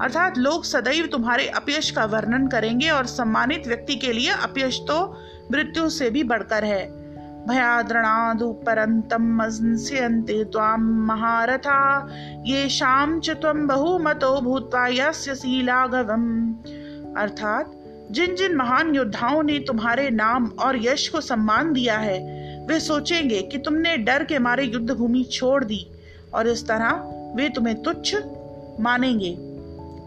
अर्थात 0.00 0.38
लोग 0.38 0.64
सदैव 0.64 1.06
तुम्हारे 1.06 1.46
अपयश 1.48 1.90
का 1.90 2.04
वर्णन 2.04 2.46
करेंगे 2.46 2.90
और 2.90 3.06
सम्मानित 3.06 3.68
व्यक्ति 3.68 3.96
के 3.96 4.12
लिए 4.12 4.30
अपयश 4.30 4.78
तो 4.78 5.20
मृत्यु 5.52 5.88
से 5.90 6.10
भी 6.10 6.22
बढ़कर 6.24 6.64
है। 6.64 7.04
भयाद्रणादुपरन्तं 7.48 9.22
मन्स्यन्ते 9.36 10.44
त्वां 10.44 10.78
महारथा। 10.80 12.08
येषां 12.46 13.20
च 13.20 13.30
त्वं 13.30 13.66
बहुमतो 13.66 14.40
भूत्वा 14.40 14.86
यस्य 14.86 15.34
शीलाघवम्। 15.34 16.54
अर्थात 17.16 17.83
जिन 18.10 18.34
जिन 18.34 18.56
महान 18.56 18.94
योद्धाओं 18.94 19.42
ने 19.42 19.58
तुम्हारे 19.58 20.10
नाम 20.10 20.46
और 20.60 20.76
यश 20.84 21.08
को 21.08 21.20
सम्मान 21.20 21.72
दिया 21.72 21.98
है, 21.98 22.18
वे 22.66 22.80
सोचेंगे 22.80 23.42
कि 23.42 23.58
तुमने 23.58 23.96
डर 23.96 24.24
के 24.24 24.38
मारे 24.38 24.64
युद्ध 24.64 24.90
भूमि 24.90 25.24
छोड़ 25.32 25.64
दी 25.64 25.86
और 26.34 26.48
इस 26.48 26.66
तरह 26.68 27.02
वे 27.36 27.48
तुम्हें 27.48 27.82
तुच्छ 27.82 28.14
मानेंगे। 28.80 29.32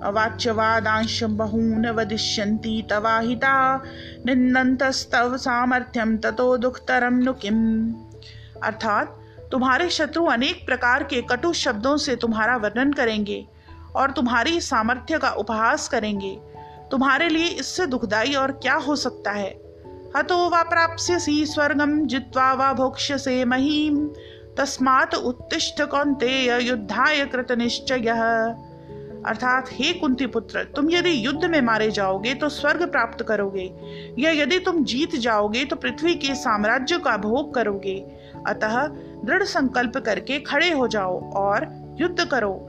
अवाच्यवादांश 0.03 1.23
बहून 1.23 1.87
वदिष्यन्ति 1.89 2.83
तवाहिता 2.89 3.83
निन्दन्तस्तव 4.25 5.37
सामर्थ्यम 5.37 6.17
ततो 6.17 6.57
दुखतरम 6.57 7.13
नुकिम 7.13 7.57
अर्थात 8.63 9.17
तुम्हारे 9.51 9.89
शत्रु 9.89 10.25
अनेक 10.25 10.65
प्रकार 10.65 11.03
के 11.03 11.21
कटु 11.21 11.53
शब्दों 11.53 11.97
से 11.97 12.15
तुम्हारा 12.15 12.55
वर्णन 12.57 12.91
करेंगे 12.93 13.45
और 13.95 14.11
तुम्हारी 14.11 14.61
सामर्थ्य 14.61 15.17
का 15.17 15.29
उपहास 15.29 15.87
करेंगे। 15.87 16.37
तुम्हारे 16.91 17.29
लिए 17.29 17.47
इससे 17.47 17.85
दुखदाई 17.85 18.33
और 18.33 18.51
क्या 18.51 18.75
हो 18.75 18.95
सकता 18.95 19.31
है? 19.31 19.67
हतो 20.17 20.49
वा 20.49 20.63
प्राप्स्यसि 20.63 21.45
स्वर्गम 21.45 22.05
जित्वा 22.05 22.53
वा 22.53 22.73
भोक्ष्यसे 22.73 23.45
महीम 23.45 24.09
तस्मात 24.57 25.15
उत्तिष्ठ 25.15 25.81
कौन्तेय 25.81 26.61
युद्धाय 26.61 27.25
कृत 27.25 27.51
निश्चय। 27.51 28.09
अर्थात, 29.25 29.65
हे 29.71 29.93
कुंती 29.93 30.25
पुत्र 30.25 30.63
तुम 30.63 30.91
यदि 30.91 31.25
युद्ध 31.25 31.45
में 31.45 31.61
मारे 31.61 31.91
जाओगे 31.91 32.33
तो 32.33 32.49
स्वर्ग 32.49 32.91
प्राप्त 32.91 33.23
करोगे। 33.23 33.73
या 34.19 34.31
यदि 34.31 34.59
तुम 34.59 34.83
जीत 34.83 35.15
जाओगे 35.15 35.65
तो 35.65 35.75
पृथ्वी 35.75 36.15
के 36.15 36.35
साम्राज्य 36.35 36.97
का 36.97 37.17
भोग 37.17 37.53
करोगे। 37.53 38.05
अतः, 38.47 38.87
दृढ़ 39.25 39.43
संकल्प 39.43 39.97
करके 39.97 40.39
खड़े 40.39 40.71
हो 40.71 40.87
जाओ 40.87 41.33
और 41.33 41.67
युद्ध 42.01 42.25
करो। 42.25 42.66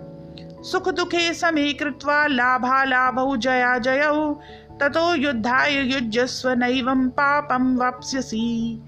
सुख 0.63 0.89
दुखे 0.89 1.35
समे 1.35 1.73
कृत्वा 1.73 2.27
लाभा 2.27 2.85
लाभ 2.85 3.37
जया 3.37 3.79
जय। 3.79 4.03
ततो 4.81 5.15
युद्धाय 5.15 5.75
युजस्व 5.75 6.51
नैवम 6.51 7.09
पापम 7.09 7.77
वाप्स्यसी। 7.77 8.83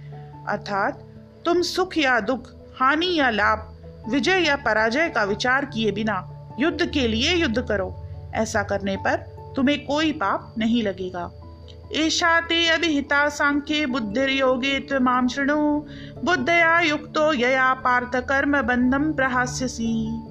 अर्थात, 0.49 0.99
तुम 1.45 1.63
सुख 1.63 1.99
या 1.99 2.21
दुख, 2.21 2.47
हानि 2.81 3.19
या 3.19 3.31
लाभ, 3.31 3.77
विजय 4.09 4.41
या 4.41 4.57
पराजय 4.57 5.09
का 5.09 5.25
विचार 5.25 5.65
किए 5.65 5.93
बिना 5.93 6.47
युद्ध 6.59 6.87
के 6.87 7.09
लिए 7.09 7.35
युद्ध 7.35 7.63
करो। 7.63 8.09
ऐसा 8.35 8.63
करने 8.63 8.97
पर 8.97 9.17
तुम्हें 9.57 9.87
कोई 9.87 10.13
पाप 10.13 10.55
नहीं 10.59 10.83
लगेगा। 10.83 11.31
एषा 11.93 12.41
ते 12.41 12.69
अभिहिता 12.69 13.29
सांख्ये 13.29 13.87
बुद्धिर्योगे 13.87 14.81
त्वमां 14.81 15.29
शृणु। 15.29 15.81
बुद्धया 16.25 16.81
युक्तो 16.81 17.33
यया 17.33 17.75
पार्थ 17.75 18.17
कर्म 18.17 18.63
बंधम 18.63 19.13
प्रहास्यसी। 19.13 20.23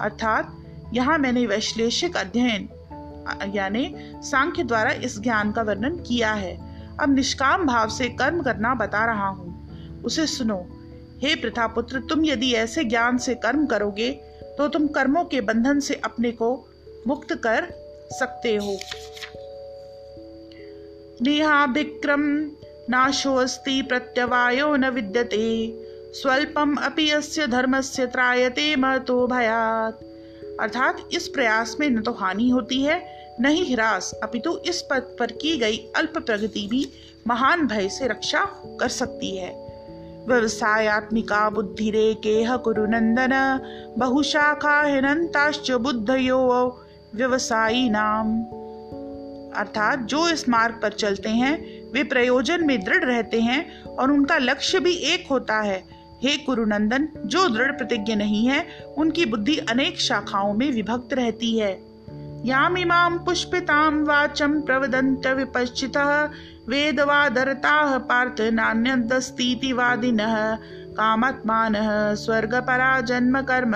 अर्थात 0.00 0.56
यहाँ 0.94 1.18
मैंने 1.18 1.46
वैश्लेषिक 1.46 2.16
अध्ययन, 2.16 2.68
यानी 3.54 3.94
सांख्य 4.22 4.64
द्वारा 4.64 4.90
इस 5.04 5.18
ज्ञान 5.20 5.52
का 5.52 5.62
वर्णन 5.62 5.96
किया 5.98 6.32
है। 6.32 6.54
अब 7.00 7.14
निष्काम 7.14 7.66
भाव 7.66 7.88
से 7.88 8.08
कर्म 8.08 8.42
करना 8.42 8.74
बता 8.74 9.04
रहा 9.06 9.28
हूँ। 9.28 10.02
उसे 10.02 10.26
सुनो, 10.26 10.58
हे 11.18 11.34
प्रथापुत्र, 11.34 12.00
तुम 12.00 12.24
यदि 12.24 12.52
ऐसे 12.54 12.84
ज्ञान 12.84 13.18
से 13.18 13.34
कर्म 13.34 13.66
करोगे 13.66 14.10
तो 14.58 14.68
तुम 14.68 14.86
कर्मों 14.86 15.24
के 15.24 15.40
बंधन 15.40 15.80
से 15.80 15.94
अपने 16.04 16.30
को 16.32 16.50
मुक्त 17.06 17.34
कर 17.36 17.66
सकते 18.12 18.54
हो। 18.56 18.76
नेहा 21.22 21.64
विक्रम 21.64 22.22
नाशोस्ति 22.90 23.80
प्रत्यवायो 23.82 24.74
न 24.76 24.88
विद्यते, 24.88 25.46
स्वल्पम 26.14 26.74
अपि 26.76 27.10
अस्य 27.10 27.46
धर्मस्य 27.46 28.06
त्रायते 28.06 28.74
महतो 28.76 29.26
भयात। 29.26 30.00
अर्थात 30.60 31.08
इस 31.12 31.28
प्रयास 31.28 31.76
में 31.80 31.90
न 31.90 32.02
तो 32.02 32.12
हानि 32.12 32.50
होती 32.50 32.82
है, 32.82 33.24
न 33.40 33.46
ही 33.46 33.64
हिरास। 33.64 34.12
अपितु 34.22 34.58
इस 34.68 34.82
पद 34.82 35.16
पर 35.18 35.26
की 35.26 35.56
गई 35.56 35.76
अल्प 35.96 36.18
प्रगति 36.18 36.68
भी 36.70 36.88
महान 37.26 37.66
भय 37.66 37.88
से 37.88 38.08
रक्षा 38.08 38.44
कर 38.80 38.88
सकती 38.88 39.36
है। 39.36 39.64
व्यवसायात्मिका 40.28 41.50
बुद्धिरेकेह 41.50 42.56
कुरु 42.56 42.86
नंदन 42.86 43.60
बहुशाखा 43.98 44.82
हिनंताश्च 44.82 45.70
बुद्धयो 45.70 46.80
व्यवसायी 47.14 47.88
नाम। 47.88 48.42
अर्थात 49.60 49.98
जो 49.98 50.28
इस 50.28 50.48
मार्ग 50.48 50.74
पर 50.82 50.92
चलते 50.92 51.28
हैं, 51.28 51.84
वे 51.92 52.04
प्रयोजन 52.04 52.66
में 52.66 52.84
दृढ़ 52.84 53.04
रहते 53.04 53.40
हैं 53.40 53.82
और 53.82 54.10
उनका 54.10 54.38
लक्ष्य 54.38 54.80
भी 54.80 54.94
एक 54.94 55.26
होता 55.30 55.60
है। 55.60 55.93
हे 56.22 56.36
कुरुनंदन, 56.36 57.08
जो 57.26 57.48
दृढ़ 57.48 57.72
प्रतिज्ञ 57.72 58.14
नहीं 58.14 58.46
है, 58.46 58.66
उनकी 58.98 59.24
बुद्धि 59.24 59.56
अनेक 59.56 60.00
शाखाओं 60.00 60.54
में 60.54 60.72
विभक्त 60.72 61.14
रहती 61.14 61.58
है। 61.58 61.94
यामिमां 62.44 63.18
पुष्पितां 63.18 64.04
वाचं 64.04 64.60
प्रवदन्त 64.62 65.26
विपश्चितः, 65.26 66.28
वेदवादरताः 66.68 67.98
पार्थ 67.98 68.40
नान्यदस्तीति 68.40 69.72
वादिनः 69.72 70.56
कामात्मानः 70.92 72.14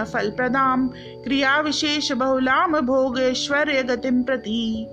फलप्रदां 0.04 0.88
क्रियाविशेष 1.24 2.12
बहुलाम 2.12 2.80
भोगेश्वर्य 2.80 3.82
गतिं 3.82 4.22
प्रति। 4.22 4.86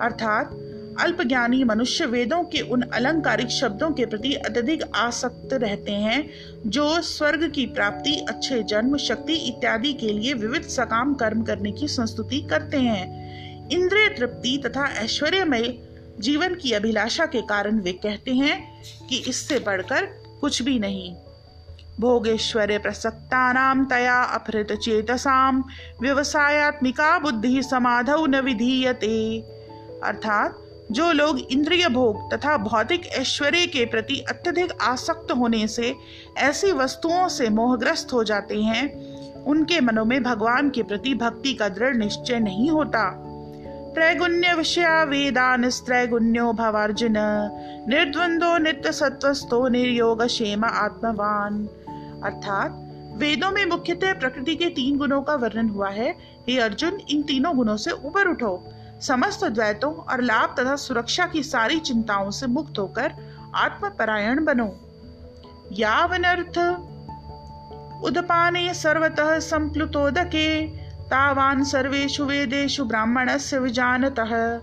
अर्थात 0.00 0.50
अल्पज्ञानी 0.98 1.64
मनुष्य 1.64 2.06
वेदों 2.06 2.44
के 2.44 2.60
उन 2.60 2.82
अलंकारिक 2.82 3.48
शब्दों 3.48 3.90
के 3.90 4.06
प्रति 4.06 4.34
अत्यधिक 4.34 4.82
आसक्त 4.94 5.52
रहते 5.52 5.92
हैं, 5.92 6.30
जो 6.66 7.02
स्वर्ग 7.02 7.52
की 7.54 7.66
प्राप्ति, 7.66 8.26
अच्छे 8.28 8.62
जन्म, 8.62 8.96
शक्ति 8.96 9.32
इत्यादि 9.32 9.92
के 9.92 10.06
लिए 10.06 10.34
विविध 10.34 10.62
सकाम 10.62 11.14
कर्म 11.14 11.42
करने 11.42 11.72
की 11.72 11.88
संस्तुति 11.88 12.40
करते 12.40 12.76
हैं। 12.76 13.20
इंद्रिय 13.68 14.08
तृप्ति 14.08 14.62
तथा 14.66 14.94
ऐश्वर्यमय 15.04 15.78
जीवन 16.20 16.54
की 16.54 16.72
अभिलाषा 16.72 17.26
के 17.26 17.42
कारण 17.42 17.80
वे 17.80 17.92
कहते 17.92 18.30
हैं 18.30 18.82
कि 19.08 19.16
इससे 19.16 19.58
बढ़कर 19.58 20.06
कुछ 20.40 20.62
भी 20.62 20.78
नहीं। 20.78 21.14
भोगेश्वर्य 22.00 22.78
प्रसक्ता 22.78 23.52
नाम 23.52 23.84
तया 23.84 24.22
अपहृत 24.22 24.72
चेतसाम 24.72 25.64
व्यवसायत्मिका 26.02 27.18
बुद्धि 27.18 27.62
समाधौ 27.62 28.26
न 28.26 28.36
विधीयते। 28.40 29.40
अर्थात 30.04 30.66
जो 30.90 31.12
लोग 31.12 31.38
इंद्रिय 31.38 31.88
भोग 31.88 32.34
तथा 32.34 32.56
भौतिक 32.56 33.06
ऐश्वर्य 33.06 33.66
के 33.66 33.84
प्रति 33.84 34.24
अत्यधिक 34.28 34.72
आसक्त 34.82 35.32
होने 35.32 35.68
से 35.68 35.94
ऐसी 36.38 36.72
वस्तुओं 36.72 37.28
से 37.28 37.50
मोहग्रस्त 37.50 38.12
हो 38.12 38.24
जाते 38.24 38.62
हैं, 38.62 39.10
उनके 39.44 39.80
मनों 39.80 40.04
में 40.04 40.22
भगवान 40.22 40.70
के 40.70 40.82
प्रति 40.82 41.14
भक्ति 41.14 41.54
का 41.54 41.68
दृढ़ 41.68 41.96
निश्चय 41.96 42.38
नहीं 42.38 42.70
होता। 42.70 43.26
त्रैगुण्य 43.94 44.54
विषया 44.54 45.02
वेदान 45.02 45.70
त्रैगुण्यो 45.70 46.52
भवार्जुन 46.52 47.14
निर्द्वंदो 47.88 48.58
नित्य 48.58 48.92
सत्वस्तो 48.92 49.68
निर्योग 49.68 50.22
क्षेम 50.22 50.64
आत्मवान। 50.64 51.68
अर्थात, 52.24 52.86
वेदों 53.16 53.50
में 53.50 53.66
मुख्यतः 53.66 54.12
प्रकृति 54.12 54.56
के 54.56 54.64
तीन 54.64 54.98
गुणों 54.98 55.22
का 55.22 55.34
वर्णन 55.34 55.68
हुआ 55.68 55.90
है। 55.90 56.10
हे 56.48 56.58
अर्जुन, 56.58 57.00
इन 57.10 57.22
तीनों 57.22 57.56
गुणों 57.56 57.76
से 57.76 57.90
ऊपर 57.90 58.28
उठो। 58.28 58.72
समस्त 59.00 59.44
द्वैतों 59.44 59.94
और 59.94 60.20
लाभ 60.20 60.54
तथा 60.58 60.76
सुरक्षा 60.76 61.26
की 61.26 61.42
सारी 61.42 61.78
चिंताओं 61.78 62.30
से 62.30 62.46
मुक्त 62.46 62.78
होकर 62.78 63.12
आत्मपरायण 63.54 64.44
बनो। 64.44 64.76
यावनर्थ 65.72 66.58
उदपाने 68.04 68.74
सर्वतः 68.74 69.38
संप्लुतोदके, 69.38 70.66
तावान 70.86 71.64
सर्वेशु 71.64 72.24
वेदेशु 72.24 72.84
ब्राह्मणस्य 72.84 73.58
विजानतः। 73.58 74.60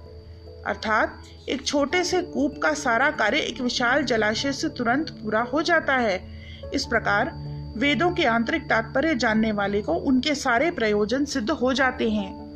अर्थात 0.66 1.24
एक 1.50 1.66
छोटे 1.66 2.04
से 2.04 2.22
कूप 2.22 2.60
का 2.64 2.74
सारा 2.74 3.12
कार्य 3.12 3.38
एक 3.38 3.62
विशाल 3.62 4.04
जलाशय 4.04 4.54
से 4.54 4.70
तुरंत 4.70 5.10
पूरा 5.10 5.42
हो 5.42 5.62
जाता 5.62 5.94
है। 5.94 6.42
इस 6.74 6.86
प्रकार 6.86 7.32
वेदों 7.78 8.12
के 8.12 8.26
आंतरिक 8.26 8.64
तात्पर्य 8.64 9.16
जानने 9.16 9.52
वाले 9.52 9.82
को 9.82 9.94
उनके 9.94 10.36
सारे 10.36 10.72
प्रयोजन 10.72 11.26
सिद्ध 11.26 11.52
हो 11.52 11.74
जाते 11.74 12.10
हैं। 12.12 12.47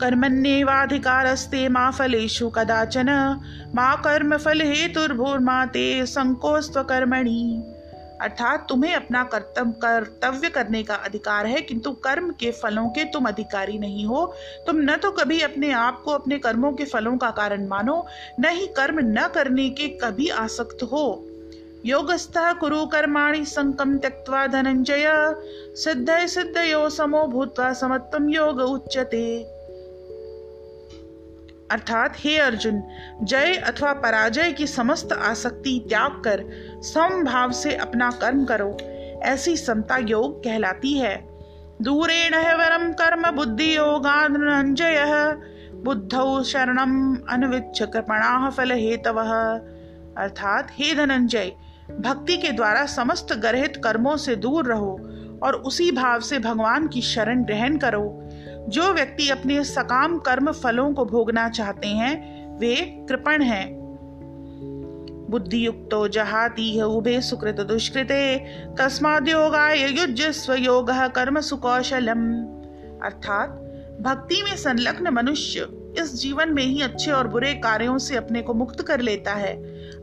कर्मण्येवाधिकारस्ते 0.00 1.68
मा 1.68 1.90
फलेषु 1.90 2.48
कदाचन, 2.48 3.10
मा 3.74 3.94
कर्म 3.96 4.36
फल 4.36 4.60
हेतुर्भूर्मा 4.60 5.64
ते 5.66 6.06
संकोस्त्व 6.06 6.82
कर्मणि 6.82 7.62
अर्थात 8.20 8.66
तुम्हें 8.68 8.94
अपना 8.94 9.22
कर्तव्य 9.24 9.72
कर्तव्य 9.82 10.48
करने 10.48 10.82
का 10.82 10.94
अधिकार 10.94 11.46
है, 11.46 11.60
किंतु 11.60 11.92
कर्म 11.92 12.30
के 12.30 12.50
फलों 12.52 12.88
के 12.88 13.04
तुम 13.04 13.24
अधिकारी 13.24 13.78
नहीं 13.78 14.06
हो। 14.06 14.34
तुम 14.66 14.76
न 14.76 14.96
तो 14.96 15.10
कभी 15.10 15.40
अपने 15.40 15.72
आप 15.72 16.02
को 16.04 16.10
अपने 16.10 16.38
कर्मों 16.38 16.72
के 16.72 16.84
फलों 16.84 17.16
का 17.16 17.30
कारण 17.30 17.66
मानो, 17.68 18.06
न 18.40 18.48
ही 18.48 18.66
कर्म 18.66 19.00
न 19.00 19.28
करने 19.34 19.68
के 19.70 19.88
कभी 19.88 20.28
आसक्त 20.28 20.82
हो। 20.82 21.24
योगस्थः 21.86 22.52
कुरु 22.52 22.86
कर्माणि 22.86 23.44
संकम 23.44 23.96
त्यक्त्वा 23.98 24.46
धनंजय 24.46 25.34
सिद्ध 25.76 26.26
सिद्धयो 26.26 26.88
समो 26.90 27.26
भूत्वा 27.26 27.72
समत्वम 27.72 28.28
योग 28.28 28.60
उच्यते। 28.60 29.53
अर्थात, 31.70 32.14
हे 32.16 32.38
अर्जुन, 32.38 32.82
जय 33.22 33.54
अथवा 33.54 33.92
पराजय 33.92 34.52
की 34.52 34.66
समस्त 34.66 35.12
आसक्ति 35.12 35.86
त्याग 35.88 36.10
कर, 36.10 36.44
समभाव 36.82 37.52
से 37.52 37.76
अपना 37.76 38.10
कर्म 38.10 38.44
करो। 38.44 38.76
ऐसी 39.22 39.56
समता 39.56 39.96
योग 39.96 40.44
कहलाती 40.44 40.98
है। 40.98 41.26
दूरेण 41.82 42.34
वरम 42.34 42.92
कर्म, 42.92 43.30
बुद्धि 43.30 43.76
योगांजय 43.76 45.04
बुद्धौ 45.74 46.42
शरणम 46.42 47.16
अनविच्छ 47.30 47.82
कृपणा 47.82 48.50
फल 48.50 48.72
हेतव 48.72 49.20
अर्थात, 50.18 50.68
हे 50.70 50.94
धनंजय, 50.94 51.52
भक्ति 52.00 52.36
के 52.36 52.48
द्वारा 52.48 52.86
समस्त 52.86 53.32
गर्हित 53.32 53.80
कर्मों 53.84 54.16
से 54.16 54.36
दूर 54.36 54.66
रहो 54.66 55.00
और 55.42 55.54
उसी 55.54 55.92
भाव 55.92 56.20
से 56.20 56.38
भगवान 56.38 56.88
की 56.88 57.02
शरण 57.02 57.44
ग्रहण 57.44 57.76
करो। 57.76 58.28
जो 58.68 58.92
व्यक्ति 58.92 59.30
अपने 59.30 59.64
सकाम 59.64 60.18
कर्म 60.18 60.52
फलों 60.52 60.94
को 60.94 61.04
भोगना 61.04 61.48
चाहते 61.48 61.88
हैं, 61.88 62.34
वे 62.58 62.76
कृपण 63.08 63.42
हैं। 63.42 63.84
बुद्धि 65.30 65.66
युक्तो 65.66 66.08
जहाती 66.08 66.76
है 66.76 66.86
उभे 66.86 67.20
सुकृत 67.20 67.60
दुष्कृते, 67.60 68.38
तस्माद 68.78 69.28
योगाय 69.28 69.78
युजस्व 69.78 70.54
योग 70.54 70.90
कर्म 70.90 71.40
सुकौशलम। 71.40 72.32
अर्थात, 73.04 73.48
भक्ति 74.00 74.42
में 74.42 74.56
संलग्न 74.56 75.08
मनुष्य 75.08 75.68
इस 75.98 76.20
जीवन 76.22 76.48
में 76.48 76.62
ही 76.62 76.82
अच्छे 76.82 77.10
और 77.10 77.28
बुरे 77.28 77.54
कार्यों 77.54 77.98
से 77.98 78.16
अपने 78.16 78.42
को 78.42 78.54
मुक्त 78.54 78.82
कर 78.82 79.00
लेता 79.00 79.32
है। 79.32 79.56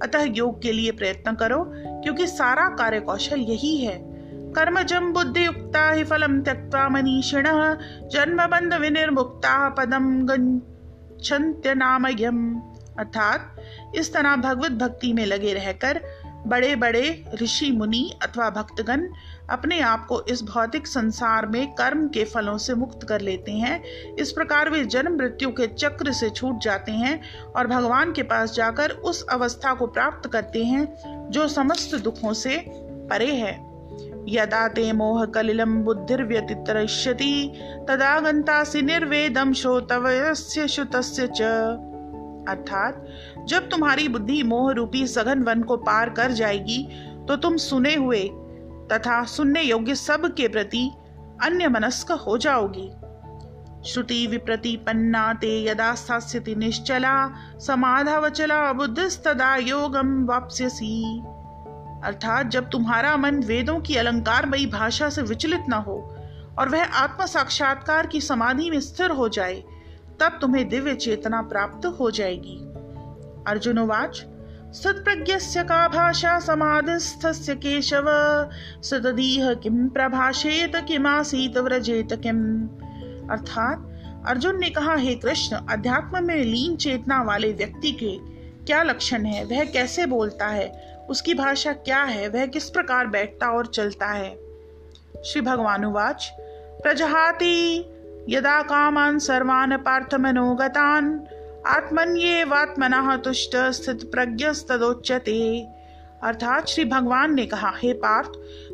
अतः 0.04 0.24
योग 0.24 0.62
के 0.62 0.72
लिए 0.72 0.92
प्रयत्न 0.92 1.36
करो, 1.36 1.72
क्योंकि 1.76 2.28
सारा 2.28 2.68
कार्य 2.68 3.00
कौशल 3.00 3.40
यही 3.40 3.78
है। 3.78 4.11
कर्मजम 4.52 5.14
बुद्धि 5.14 5.46
युक्ता 5.46 5.92
ही 5.92 6.04
फलम 6.04 6.42
त्यक्ता 6.42 6.90
मनीषिण 6.90 7.44
जन्म 8.12 8.48
बंध 8.48 8.74
विनिर्मुक्ता 8.74 9.70
पदम 9.70 10.26
गंछन्त्य 10.26 11.70
अर्थात, 13.00 13.56
इस 13.96 14.14
तरह 14.14 14.36
भगवत 14.36 14.72
भक्ति 14.72 15.14
में 15.14 15.26
लगे 15.26 15.54
रहकर 15.54 16.02
बड़े 16.48 16.76
बड़े 16.76 17.26
ऋषि 17.42 17.72
मुनि 17.72 18.20
अथवा 18.24 18.50
भक्तगण 18.50 19.08
अपने 19.50 19.80
आप 19.80 20.06
को 20.06 20.22
इस 20.22 20.44
भौतिक 20.44 20.88
संसार 20.88 21.46
में 21.46 21.72
कर्म 21.72 22.08
के 22.08 22.24
फलों 22.24 22.58
से 22.58 22.74
मुक्त 22.74 23.08
कर 23.08 23.22
लेते 23.22 23.52
हैं। 23.52 23.84
इस 24.16 24.32
प्रकार 24.32 24.70
वे 24.70 24.86
जन्म 24.86 25.16
मृत्यु 25.16 25.50
के 25.50 25.68
चक्र 25.68 26.12
से 26.12 26.30
छूट 26.30 26.60
जाते 26.60 26.92
हैं 26.92 27.22
और 27.44 27.68
भगवान 27.68 28.14
के 28.14 28.24
पास 28.24 28.54
जाकर 28.54 28.90
उस 28.90 29.26
अवस्था 29.28 29.74
को 29.74 29.88
प्राप्त 29.88 30.30
करते 30.30 30.64
हैं 30.64 30.98
जो 31.32 31.48
समस्त 31.48 31.96
दुखों 31.96 32.34
से 32.34 32.66
परे 33.10 33.32
है। 33.32 33.71
यदा 34.30 34.68
ते 34.68 34.94
मोह 34.94 35.26
कलिलम 35.26 35.78
बुद्धिर्व्यतितरष्यति 35.78 37.54
तदा 37.88 38.20
गंतासि 38.20 38.82
निर्वेदम 38.82 39.54
श्रोतवस्य 39.54 40.68
श्रुतस्य 40.68 41.28
च। 41.28 41.42
अर्थात, 42.50 43.06
जब 43.46 43.70
तुम्हारी 43.70 44.08
बुद्धि 44.08 44.44
मोह 44.44 44.74
रूपी 44.74 45.08
सघन 45.08 45.44
वन 45.44 45.64
को 45.64 45.78
पार 45.78 46.10
कर 46.10 46.32
जाएगी 46.32 46.88
तो 47.28 47.36
तुम 47.36 47.58
सुने 47.58 47.96
हुए 47.96 48.30
तथा 48.92 49.24
सुनने 49.24 49.62
योग्य 49.62 49.96
सब 49.96 50.34
के 50.34 50.48
प्रति 50.48 50.92
अन्य 51.44 51.68
मनस्क 51.68 52.12
हो 52.12 52.38
जाओगी। 52.38 52.92
श्रुति 53.86 54.28
विप्रतिपन्ना 54.28 55.34
ते 55.34 55.66
यदा 55.68 55.96
स्थास्यति 55.96 56.56
निश्चला 56.56 57.30
समाधावचला 57.60 58.74
बुद्धिस्तदा 58.74 59.56
योगम 59.56 60.26
वाप्स्यसी। 60.26 61.22
अर्थात 62.04 62.48
जब 62.48 62.70
तुम्हारा 62.70 63.18
मन 63.18 63.36
वेदों 63.36 63.80
की 63.80 63.96
अलंकारमयी 63.96 64.66
भाषा 64.66 65.10
से 65.10 65.22
विचलित 65.22 65.64
न 65.70 65.74
हो 65.74 66.16
और 66.60 66.70
वह 66.70 66.84
आत्म 66.84 67.26
साक्षात्कार 67.26 68.08
की 68.08 68.22
समाधि 68.22 68.70
में 68.70 68.80
स्थिर 68.80 69.10
हो 69.10 69.30
जाए, 69.30 69.64
तब 70.20 70.38
तुम्हें 70.42 70.70
दिव्य 70.70 70.96
चेतना 70.96 71.42
प्राप्त 71.42 71.86
हो 71.86 72.12
जाएगी। 72.12 72.58
अर्जुनोवाच 73.48 74.26
सत्प्रज्ञस्य 74.74 75.64
का 75.64 75.88
भाषा 75.88 76.40
समाधिस्थस्य 76.40 77.56
केशव, 77.56 78.06
सददीह 78.84 79.54
किम 79.54 79.88
प्रभाषेत 79.88 80.76
किमासीत 80.76 81.58
व्रजेत 81.58 82.14
किम 82.14 82.68
अर्थात 83.32 83.88
अर्जुन 84.28 84.60
ने 84.60 84.70
कहा, 84.70 84.96
हे 84.96 85.16
कृष्ण, 85.16 85.56
अध्यात्म 85.56 86.24
में 86.24 86.36
लीन 86.36 86.76
चेतना 86.76 87.22
वाले 87.22 87.54
व्यक्ति 87.54 87.92
के 87.92 88.18
क्या 88.66 88.84
लक्षण 88.84 89.26
है? 89.26 89.46
वह 89.46 89.64
कैसे 89.64 90.06
बोलता 90.06 90.48
है? 90.48 90.91
उसकी 91.12 91.34
भाषा 91.34 91.74
क्या 91.74 92.04
है, 92.04 92.28
वह 92.28 92.46
किस 92.46 92.70
प्रकार 92.70 93.08
बैठता 93.08 93.48
और 93.48 93.66
चलता 93.66 94.08
है? 94.08 94.40
श्री 95.26 95.42
भगवानुवाच 95.42 96.32
प्रजहाति 96.84 97.86
यदा 98.30 98.62
कामान 98.62 99.20
सर्वान 99.20 99.78
पार्थ 99.78 100.16
मनोगतान 100.16 101.28
आत्मन्येवात्मनः 101.68 103.16
तुष्ट 103.18 103.56
स्थित 103.56 104.12
प्रज्ञस्तदोच्यते। 104.12 105.68
अर्थात 106.24 106.68
श्री 106.68 106.86
भगवान 106.86 107.34
ने 107.34 107.46
कहा, 107.46 107.72
हे 107.76 107.94
पार्थ, 107.94 108.32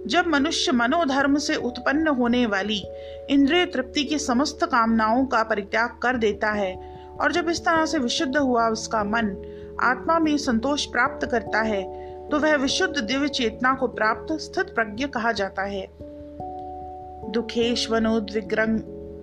जब 0.07 0.27
मनुष्य 0.27 0.71
मनोधर्म 0.71 1.37
से 1.37 1.55
उत्पन्न 1.55 2.07
होने 2.07 2.45
वाली 2.45 2.83
इंद्रिय 3.29 3.65
तृप्ति 3.65 4.03
की 4.03 4.19
समस्त 4.19 4.59
कामनाओं 4.63 5.25
का 5.25 5.43
परित्याग 5.43 5.99
कर 6.03 6.17
देता 6.17 6.51
है, 6.51 6.75
और 7.21 7.31
जब 7.31 7.49
इस 7.49 7.65
तरह 7.65 7.85
से 7.85 7.97
विशुद्ध 7.97 8.37
हुआ 8.37 8.67
उसका 8.69 9.03
मन 9.03 9.35
आत्मा 9.81 10.19
में 10.19 10.37
संतोष 10.37 10.85
प्राप्त 10.85 11.27
करता 11.31 11.61
है 11.61 12.06
तो 12.31 12.39
वह 12.39 12.55
विशुद्ध 12.55 12.97
दिव्य 12.97 13.27
चेतना 13.27 13.73
को 13.73 13.87
प्राप्त 13.87 14.33
स्थित 14.33 14.65
प्रज्ञ 14.65 15.07
कहा 15.07 15.31
जाता 15.31 15.61
है। 15.61 15.87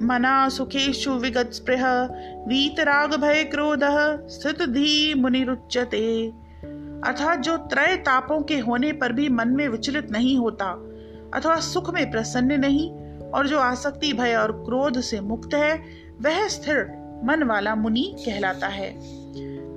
मना 0.03 0.49
सुखेशु 0.49 1.11
विगत 1.11 1.51
स्पृह 1.53 2.03
वीतराग 2.49 3.15
भय 3.15 3.45
क्रोध 3.45 3.81
स्थित 4.29 4.63
धी 4.63 5.15
मुनिरुच्यते। 5.15 6.33
अर्थात 7.05 7.39
जो 7.39 7.57
त्रय 7.57 7.97
तापों 7.97 8.43
के 8.43 8.59
होने 8.59 8.93
पर 8.93 9.13
भी 9.13 9.29
मन 9.29 9.49
में 9.49 9.69
विचलित 9.69 10.11
नहीं 10.11 10.39
होता, 10.39 10.67
अथवा 11.35 11.57
सुख 11.57 11.95
में 11.95 12.11
प्रसन्न 12.11 12.61
नहीं, 12.61 12.91
और 13.31 13.47
जो 13.47 13.59
आसक्ति, 13.59 14.13
भय 14.13 14.35
और 14.35 14.53
क्रोध 14.53 15.01
से 15.01 15.21
मुक्त 15.21 15.55
है, 15.55 15.83
वह 16.21 16.49
स्थिर 16.49 16.79
मन 17.25 17.43
वाला 17.43 17.75
मुनि 17.75 18.17
कहलाता 18.27 18.67
है। 18.67 19.24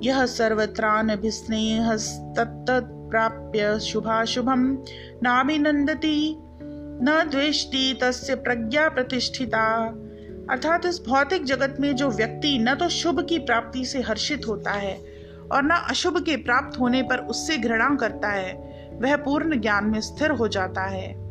यह 0.02 0.26
सर्वत्रान 0.26 1.16
प्राप्य 3.10 3.80
शुभाशुभम 3.80 4.84
नाभिनंदती 5.22 6.36
न 7.02 7.24
द्वेष्टि 7.30 7.98
तस्य 8.02 8.34
प्रज्ञा 8.34 8.88
प्रतिष्ठिता। 8.88 9.84
अर्थात 10.50 10.86
इस 10.86 11.00
भौतिक 11.08 11.44
जगत 11.44 11.76
में 11.80 11.96
जो 11.96 12.08
व्यक्ति 12.08 12.58
न 12.58 12.74
तो 12.74 12.88
शुभ 12.88 13.26
की 13.28 13.38
प्राप्ति 13.38 13.84
से 13.84 14.02
हर्षित 14.02 14.48
होता 14.48 14.70
है, 14.70 15.00
और 15.52 15.62
न 15.62 15.70
अशुभ 15.70 16.18
के 16.18 16.36
प्राप्त 16.36 16.80
होने 16.80 17.02
पर 17.02 17.18
उससे 17.18 17.56
घृणा 17.56 17.96
करता 17.96 18.28
है, 18.28 18.52
वह 19.02 19.16
पूर्ण 19.16 19.60
ज्ञान 19.60 19.84
में 19.84 20.00
स्थिर 20.00 20.30
हो 20.30 20.48
जाता 20.48 20.82
है। 20.82 21.27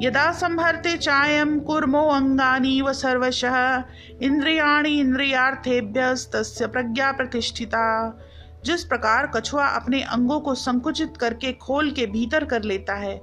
यदा 0.00 0.32
संभरते 0.32 0.96
चायम 0.96 1.60
कुर्मो 1.60 2.02
अंगानी 2.02 2.82
व 2.82 2.92
सर्वशः 2.92 3.82
इंद्रियाणि 4.22 5.00
इंद्रियार्थेभ्य 5.00 6.14
तस्य 6.32 6.66
प्रज्ञा 6.66 7.12
प्रतिष्ठिता। 7.12 8.18
जिस 8.64 8.84
प्रकार 8.84 9.26
कछुआ 9.26 9.66
अपने 9.66 10.02
अंगों 10.02 10.40
को 10.40 10.54
संकुचित 10.54 11.16
करके 11.16 11.52
खोल 11.52 11.90
के 11.90 12.06
भीतर 12.06 12.44
कर 12.44 12.62
लेता 12.62 12.94
है, 12.94 13.22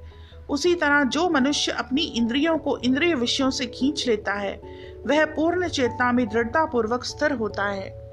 उसी 0.50 0.76
तरह 0.76 1.04
जो 1.04 1.30
मनुष्य 1.30 1.72
अपनी 1.72 2.02
इंद्रियों 2.02 2.58
को 2.58 2.78
इंद्रिय 2.78 3.16
विषयों 3.16 3.50
से 3.50 3.66
खींच 3.66 4.08
लेता 4.08 4.34
है, 4.34 4.62
वह 5.08 5.26
पूर्ण 5.26 5.68
चेतना 5.68 6.12
में 6.12 6.30
दृढ़ता 6.30 6.66
पूर्वक 6.66 7.04
स्थिर 7.04 7.32
होता 7.32 7.64
है। 7.64 8.04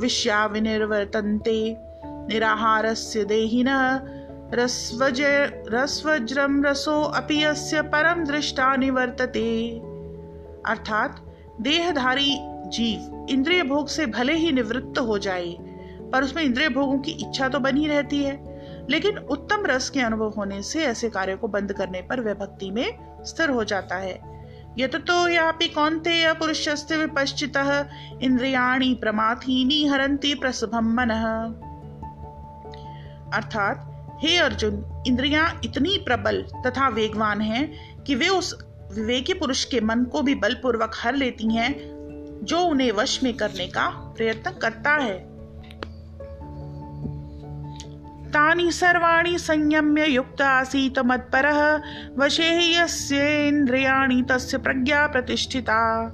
विश्या 0.00 0.46
विनिर्वर्तन्ते, 0.46 1.76
निराहारस्य 2.04 3.24
देहिन 3.24 3.68
रस्वज 4.54 5.22
रस्वज्रम 5.68 6.64
रसो 6.64 7.02
अपि 7.02 7.44
परम 7.74 8.24
दृष्टा 8.24 8.76
निवर्तते। 8.76 9.78
अर्थात, 10.66 11.34
देहधारी 11.60 12.36
जीव 12.68 13.26
इंद्रिय 13.30 13.62
भोग 13.62 13.88
से 13.88 14.06
भले 14.06 14.34
ही 14.34 14.52
निवृत्त 14.52 14.98
हो 14.98 15.18
जाए, 15.18 15.56
पर 16.12 16.24
उसमें 16.24 16.42
इंद्रिय 16.42 16.68
भोगों 16.68 16.98
की 16.98 17.10
इच्छा 17.10 17.48
तो 17.48 17.60
बनी 17.60 17.86
रहती 17.86 18.24
है। 18.24 18.56
लेकिन 18.90 19.18
उत्तम 19.18 19.66
रस 19.66 19.90
के 19.90 20.00
अनुभव 20.00 20.28
होने 20.28 20.62
से 20.62 20.84
ऐसे 20.84 21.10
कार्य 21.10 21.36
को 21.36 21.48
बंद 21.48 21.72
करने 21.72 22.02
पर 22.02 22.20
वह 22.20 22.34
भक्ति 22.34 22.70
में 22.70 22.98
स्थिर 23.24 23.50
हो 23.50 23.64
जाता 23.64 23.94
है। 23.94 24.44
यततो 24.78 25.28
यापि 25.28 25.68
कौन्तेय 25.68 26.32
पुरुषस्य 26.32 26.96
विपश्चितः, 26.96 27.86
इंद्रियाणि 28.22 28.98
प्रमाथीनी 29.00 29.86
हरन्ति 29.86 30.34
प्रसभम 30.34 30.94
मनः। 30.94 31.46
अर्थात 33.36 33.92
हे 34.22 34.38
अर्जुन, 34.38 35.04
इंद्रियाँ 35.06 35.60
इतनी 35.64 35.98
प्रबल 35.98 36.44
तथा 36.66 36.88
वेगवान 36.88 37.40
हैं 37.40 37.96
कि 38.04 38.14
वे 38.14 38.28
उस 38.28 38.66
विवेकी 38.92 39.34
पुरुष 39.34 39.64
के 39.64 39.80
मन 39.80 40.04
को 40.04 40.22
भी 40.22 40.34
बलपूर्वक 40.34 40.92
हर 41.02 41.14
लेती 41.14 41.54
हैं, 41.56 41.96
जो 42.42 42.60
उन्हें 42.60 42.92
वश 42.92 43.22
में 43.22 43.34
करने 43.34 43.66
का 43.66 43.88
प्रयत्न 43.88 44.50
करता 44.50 44.90
है। 44.90 45.36
तानि 48.30 48.72
सर्वाणि 48.72 49.38
संयम्य 49.38 50.06
युक्त 50.06 50.42
आसीत 50.42 50.98
मत्परः, 50.98 51.80
वशे 52.18 52.80
यस्येन्द्रियाणि 52.80 54.22
तस्य 54.28 54.58
प्रज्ञा 54.58 55.06
प्रतिष्ठिता। 55.06 56.06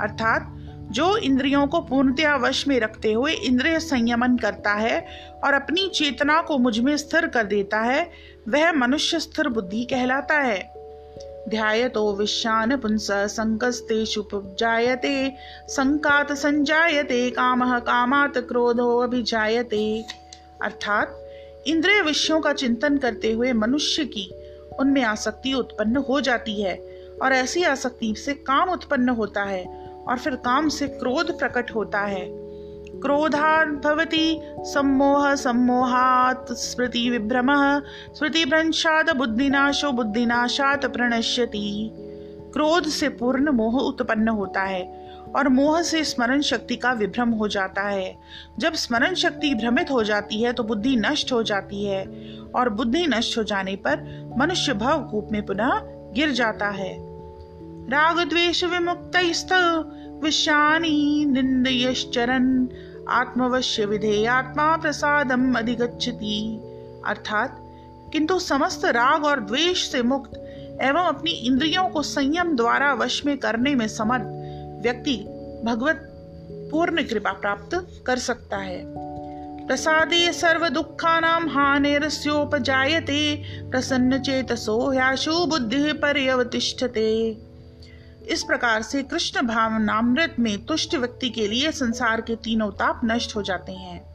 अर्थात, 0.00 0.50
जो 0.90 1.16
इंद्रियों 1.16 1.66
को 1.66 1.80
पूर्णतया 1.80 2.36
वश 2.36 2.68
में 2.68 2.80
रखते 2.80 3.12
हुए 3.12 3.32
इंद्रिय 3.32 3.80
संयमन 3.80 4.36
करता 4.36 4.72
है 4.72 5.06
और 5.44 5.54
अपनी 5.54 5.88
चेतना 5.88 6.42
को 6.42 6.58
मुझमें 6.58 6.96
स्थिर 6.96 7.26
कर 7.26 7.44
देता 7.44 7.80
है, 7.80 8.10
वह 8.48 8.72
मनुष्य 8.72 9.20
स्थिर 9.20 9.48
बुद्धि 9.48 9.84
कहलाता 9.84 10.40
है। 10.40 10.74
ध्यायतो 11.48 12.14
विश्यान 12.14 12.76
पुंस 12.76 13.08
संकस्तेषु 13.10 14.24
जायते 14.34 15.34
संकात 15.68 16.32
संजायते, 16.32 17.30
कामः 17.30 17.78
कामात 17.78 18.38
क्रोधो 18.38 18.98
अभिजायते। 18.98 20.04
अर्थात, 20.62 21.20
इंद्रिय 21.66 22.02
विषयों 22.02 22.40
का 22.40 22.52
चिंतन 22.52 22.98
करते 22.98 23.32
हुए 23.32 23.52
मनुष्य 23.52 24.04
की 24.04 24.30
उनमें 24.80 25.02
आसक्ति 25.02 25.52
उत्पन्न 25.52 25.96
हो 25.96 26.20
जाती 26.20 26.62
है 26.62 26.74
और 27.22 27.32
ऐसी 27.32 27.62
आसक्ति 27.62 28.14
से 28.18 28.34
काम 28.34 28.70
उत्पन्न 28.70 29.08
होता 29.08 29.42
है 29.42 29.64
और 30.08 30.18
फिर 30.18 30.36
काम 30.36 30.68
से 30.68 30.88
क्रोध 30.88 31.38
प्रकट 31.38 31.74
होता 31.74 32.00
है। 32.00 32.43
क्रोधात् 33.04 33.82
भवति 33.84 34.40
सम्मोह 34.66 35.34
सम्मोहात् 35.34 36.52
स्मृति 36.52 37.08
विभ्रम। 37.10 37.48
स्मृति 38.14 38.44
भ्रंशाद 38.44 39.10
बुद्धिनाशो 39.16 39.90
बुद्धिनाशात 39.92 40.86
प्रणश्यति। 40.86 41.90
क्रोध 42.52 42.88
से 42.88 43.08
पूर्ण 43.08 43.50
मोह 43.50 43.74
उत्पन्न 43.80 44.28
होता 44.28 44.62
है 44.62 44.82
और 45.36 45.48
मोह 45.48 45.80
से 45.82 46.02
स्मरण 46.04 46.40
शक्ति 46.40 46.76
का 46.76 46.92
विभ्रम 46.92 47.30
हो 47.30 47.48
जाता 47.48 47.82
है। 47.82 48.16
जब 48.58 48.74
स्मरण 48.74 49.14
शक्ति 49.14 49.54
भ्रमित 49.54 49.90
हो 49.90 50.02
जाती 50.02 50.42
है 50.42 50.52
तो 50.52 50.62
बुद्धि 50.62 50.96
नष्ट 50.96 51.32
हो 51.32 51.42
जाती 51.42 51.84
है 51.84 52.04
और 52.54 52.68
बुद्धि 52.70 53.06
नष्ट 53.06 53.38
हो 53.38 53.42
जाने 53.42 53.76
पर 53.76 54.04
मनुष्य 54.38 54.74
भवकूप 54.74 55.28
में 55.32 55.42
पुनः 55.46 55.80
गिर 56.14 56.30
जाता 56.30 56.68
है। 56.70 56.94
राग 57.90 58.28
द्वेष 58.28 58.64
विमुक्त 58.64 59.52
विषानी 60.24 61.24
निंदयश्चरन। 61.24 62.68
आत्मवश्य 63.08 63.84
विधे 63.84 64.26
आत्मा 64.26 64.76
प्रसादम 64.76 65.54
अधिगच्छति। 65.54 66.60
अर्थात, 67.06 67.56
किंतु 68.12 68.38
समस्त 68.38 68.84
राग 68.84 69.24
और 69.24 69.40
द्वेष 69.40 69.92
से 69.92 70.02
मुक्त 70.02 70.30
एवं 70.82 71.04
अपनी 71.04 71.30
इंद्रियों 71.30 71.88
को 71.88 72.02
संयम 72.02 72.56
द्वारा 72.56 72.94
वश 72.94 73.26
में 73.26 73.38
करने 73.38 73.74
में 73.74 73.88
समर्थ 73.88 74.22
व्यक्ति 74.82 75.16
भगवत 75.64 76.10
पूर्ण 76.70 77.02
कृपा 77.02 77.32
प्राप्त 77.32 78.02
कर 78.06 78.18
सकता 78.18 78.56
है। 78.56 78.84
प्रसादे 79.66 80.32
सर्व 80.32 80.68
दुखानाम 80.68 81.48
हानिरस्योपजायते, 81.48 83.42
प्रसन्न 83.70 84.18
चेतसो 84.18 84.90
ह्याशु 84.90 85.46
बुद्धि 85.46 85.92
पर्यवतिष्ठते। 85.92 87.36
इस 88.28 88.42
प्रकार 88.42 88.82
से 88.82 89.02
कृष्ण 89.02 89.46
भावनामृत 89.46 90.36
में 90.38 90.64
तुष्ट 90.64 90.94
व्यक्ति 90.94 91.30
के 91.30 91.48
लिए 91.48 91.72
संसार 91.72 92.20
के 92.20 92.36
तीनों 92.36 92.70
ताप 92.70 93.00
नष्ट 93.04 93.36
हो 93.36 93.42
जाते 93.42 93.72
हैं। 93.72 94.14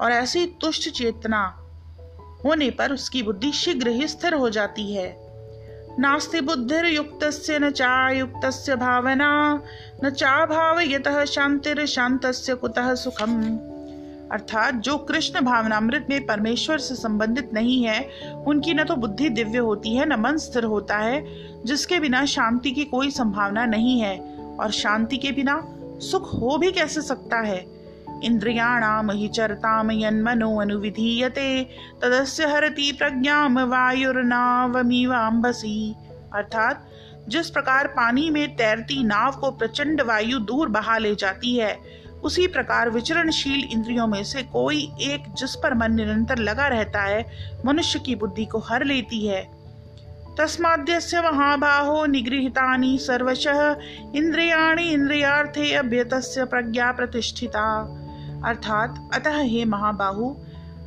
और 0.00 0.12
ऐसी 0.12 0.46
तुष्ट 0.46 0.90
चेतना 0.90 1.58
होने 2.44 2.70
पर 2.70 2.92
उसकी 2.92 3.22
बुद्धि 3.22 3.52
शीघ्र 3.52 3.88
ही 3.88 4.08
स्थिर 4.08 4.34
हो 4.34 4.50
जाती 4.50 4.94
है। 4.94 5.16
नास्ति 5.98 6.40
बुद्धिर्युक्तस्य 6.40 7.58
न 7.58 7.70
चायुक्तस्य 7.70 8.76
भावना, 8.76 9.62
न 10.04 10.10
चाभावयतः 10.10 11.24
शांतिर 11.24 11.86
शांतस्य 11.86 12.54
कुतः 12.54 12.94
सुखम। 12.94 13.58
अर्थात 14.32 14.74
जो 14.74 14.98
कृष्ण 14.98 15.40
भावनामृत 15.40 16.06
में 16.10 16.26
परमेश्वर 16.26 16.78
से 16.78 16.94
संबंधित 16.94 17.50
नहीं 17.54 17.84
है, 17.84 18.08
उनकी 18.46 18.74
न 18.74 18.84
तो 18.84 18.96
बुद्धि 18.96 19.28
दिव्य 19.28 19.58
होती 19.58 19.96
है, 19.96 20.06
न 20.06 20.20
मन 20.20 20.36
स्थिर 20.36 20.64
होता 20.64 20.96
है 20.96 21.47
जिसके 21.66 22.00
बिना 22.00 22.24
शांति 22.24 22.70
की 22.70 22.84
कोई 22.84 23.10
संभावना 23.10 23.66
नहीं 23.66 24.00
है 24.00 24.36
और 24.60 24.70
शांति 24.70 25.16
के 25.16 25.32
बिना 25.32 25.74
सुख 26.00 26.34
हो 26.34 26.58
भी 26.58 26.72
कैसे 26.72 27.02
सकता 27.02 27.36
है? 27.36 27.78
इंद्रियाणाम 28.24 29.10
हि 29.10 29.28
चरताम 29.28 29.90
यन्मनो 29.90 30.56
अनुविधीयते, 30.56 31.68
तदस्य 32.02 32.46
हरति 32.46 32.92
प्रज्ञाम 32.92 33.58
वायुर्नावमीवाम्बसी। 33.58 35.94
अर्थात, 36.34 36.88
जिस 37.28 37.50
प्रकार 37.50 37.86
पानी 37.86 38.30
में 38.30 38.56
तैरती 38.56 39.04
नाव 39.04 39.32
को 39.32 39.50
प्रचंड 39.50 40.00
वायु 40.00 40.38
दूर 40.38 40.68
बहा 40.68 40.98
ले 40.98 41.14
जाती 41.14 41.56
है, 41.56 41.78
उसी 42.24 42.46
प्रकार 42.46 42.90
विचरणशील 42.90 43.68
इंद्रियों 43.72 44.06
में 44.06 44.24
से 44.24 44.42
कोई 44.42 44.92
एक 45.00 45.34
जिस 45.34 45.54
पर 45.54 45.74
मन 45.74 45.92
निरंतर 45.92 46.38
लगा 46.38 46.66
रहता 46.66 47.02
है, 47.02 47.26
मनुष्य 47.66 47.98
की 47.98 48.14
बुद्धि 48.14 48.44
को 48.44 48.58
हर 48.58 48.84
लेती 48.84 49.26
है। 49.26 49.57
तस्माद्यस्य 50.38 51.20
महाबाहो 51.20 52.06
निगृहितानि 52.06 52.98
सर्वशः 52.98 53.76
इंद्रियाणि 54.16 54.82
इंद्रियार्थे 54.82 55.74
अभ्यतस्य 55.74 56.44
प्रज्ञा 56.44 56.92
प्रतिष्ठिता। 56.92 57.94
अर्थात 58.44 59.10
अतः 59.14 59.36
हे 59.36 59.64
महाबाहु 59.64 60.36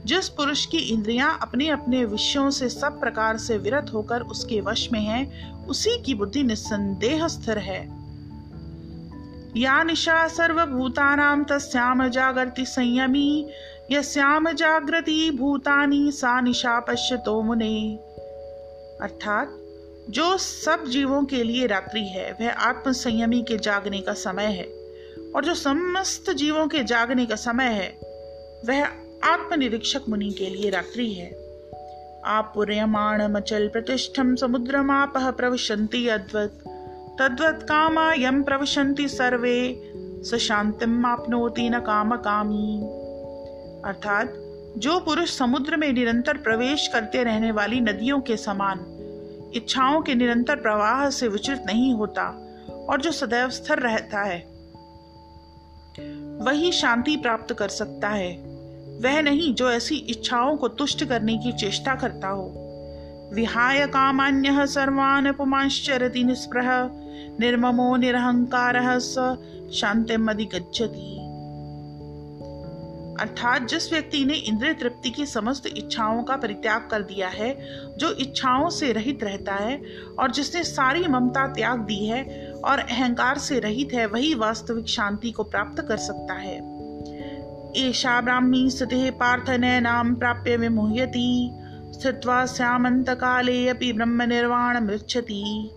जिस 0.05 0.29
पुरुष 0.29 0.65
की 0.65 0.77
इंद्रियाँ 0.77 1.39
अपने 1.41 1.67
अपने 1.69 2.05
विषयों 2.05 2.49
से 2.49 2.69
सब 2.69 2.99
प्रकार 2.99 3.37
से 3.37 3.57
विरत 3.57 3.91
होकर 3.93 4.21
उसके 4.21 4.61
वश 4.61 4.89
में 4.91 4.99
हैं, 4.99 5.51
उसी 5.67 6.01
की 6.01 6.13
बुद्धि 6.13 6.43
निस्संदेह 6.43 7.27
स्थिर 7.27 7.57
है। 7.57 8.01
या 9.57 9.83
निशा 9.83 10.27
सर्वभूतानां 10.27 11.43
तस्याम 11.43 12.07
जागृति 12.07 12.65
संयमी 12.65 13.49
यस्याम 13.91 14.51
जागृति 14.51 15.31
भूतानि 15.31 16.11
सा 16.11 16.41
निशा 16.41 16.79
पश्यतो 16.79 17.41
मुने। 17.41 17.99
अर्थात, 19.01 19.57
जो 20.09 20.37
सब 20.37 20.85
जीवों 20.87 21.23
के 21.23 21.43
लिए 21.43 21.67
रात्रि 21.67 22.01
है, 22.01 22.31
वह 22.31 22.51
आत्मसंयमी 22.51 23.41
के 23.41 23.57
जागने 23.57 24.01
का 24.01 24.13
समय 24.13 24.43
है, 24.43 24.81
और 25.35 25.45
जो 25.45 25.55
समस्त 25.55 26.31
जीवों 26.31 26.67
के 26.67 26.83
जागने 26.83 27.25
का 27.25 27.35
समय 27.35 27.65
है, 27.65 27.99
वह 28.65 28.85
आत्मनिरीक्षक 29.23 30.01
मुनि 30.09 30.31
के 30.31 30.45
लिए 30.49 30.69
रात्रि 30.69 31.13
है। 31.13 31.41
आप 32.25 32.53
मचल 33.31 33.67
प्रतिष्ठम 33.67 34.35
समुद्रमाप 34.35 35.13
प्रविशंति 35.17 36.07
अद्वत 36.07 36.63
तद्वत 37.19 37.59
कामा 37.63 38.13
यम 38.13 38.43
प्रविशंति 38.43 39.07
सर्वे, 39.07 39.91
स 40.23 40.35
शांतिम 40.35 41.05
आपनोति 41.05 41.69
न 41.69 41.79
काम 41.79 42.17
कामी 42.17 42.81
अर्थात, 43.85 44.33
जो 44.77 44.99
पुरुष 44.99 45.37
समुद्र 45.37 45.77
में 45.77 45.93
निरंतर 45.93 46.37
प्रवेश 46.37 46.87
करते 46.87 47.23
रहने 47.23 47.51
वाली 47.51 47.81
नदियों 47.81 48.21
के 48.21 48.37
समान 48.37 48.90
इच्छाओं 49.55 50.01
के 50.01 50.15
निरंतर 50.15 50.55
प्रवाह 50.55 51.09
से 51.09 51.27
विचलित 51.27 51.63
नहीं 51.65 51.93
होता 51.93 52.23
और 52.89 53.01
जो 53.01 53.11
सदैव 53.11 53.49
स्थिर 53.49 53.77
रहता 53.77 54.21
है, 54.21 54.51
वही 56.45 56.71
शांति 56.71 57.17
प्राप्त 57.17 57.53
कर 57.53 57.67
सकता 57.67 58.09
है। 58.09 58.31
वह 59.01 59.21
नहीं 59.21 59.53
जो 59.53 59.71
ऐसी 59.71 59.95
इच्छाओं 59.95 60.57
को 60.57 60.67
तुष्ट 60.67 61.03
करने 61.03 61.37
की 61.37 61.51
चेष्टा 61.51 61.95
करता 61.95 62.27
हो। 62.27 62.67
विहाय 63.33 63.87
कामान्य 63.87 64.67
सर्वान 64.67 65.31
पुमाश्चरति 65.31 66.23
निस्पृह, 66.23 66.89
निर्ममो 67.39 67.95
निरहंकार 67.95 68.99
स 68.99 69.37
शांतिमधिगच्छति। 69.73 71.20
अर्थात 73.21 73.67
जिस 73.67 73.91
व्यक्ति 73.93 74.25
ने 74.25 74.33
इंद्रिय 74.33 74.73
तृप्ति 74.73 75.09
की 75.09 75.25
समस्त 75.25 75.65
इच्छाओं 75.67 76.23
का 76.23 76.35
परित्याग 76.35 76.87
कर 76.91 77.01
दिया 77.01 77.27
है, 77.27 77.53
जो 77.97 78.11
इच्छाओं 78.11 78.69
से 78.69 78.91
रहित 78.91 79.23
रहता 79.23 79.55
है 79.55 79.81
और 80.19 80.31
जिसने 80.31 80.63
सारी 80.63 81.07
ममता 81.07 81.45
त्याग 81.47 81.79
दी 81.79 82.05
है 82.05 82.51
और 82.65 82.79
अहंकार 82.79 83.37
से 83.37 83.59
रहित 83.59 83.93
है, 83.93 84.05
वही 84.05 84.33
वास्तविक 84.33 84.87
शांति 84.87 85.31
को 85.31 85.43
प्राप्त 85.43 85.81
कर 85.81 85.97
सकता 85.97 86.33
है। 86.33 86.55
एषा 87.77 88.19
ब्राह्मी 88.21 88.69
स्थिति 88.69 89.09
पार्थ 89.11 89.49
नाम 89.49 90.15
प्राप्य 90.15 90.57
विमुह्यति, 90.57 91.51
स्थित्वा 91.93 92.45
श्यामंत 92.45 93.09
काले 93.09 93.67
अपि 93.69 93.93
ब्रह्म 93.93 94.21
निर्वाण 94.21 94.79
मृक्षति 94.85 95.69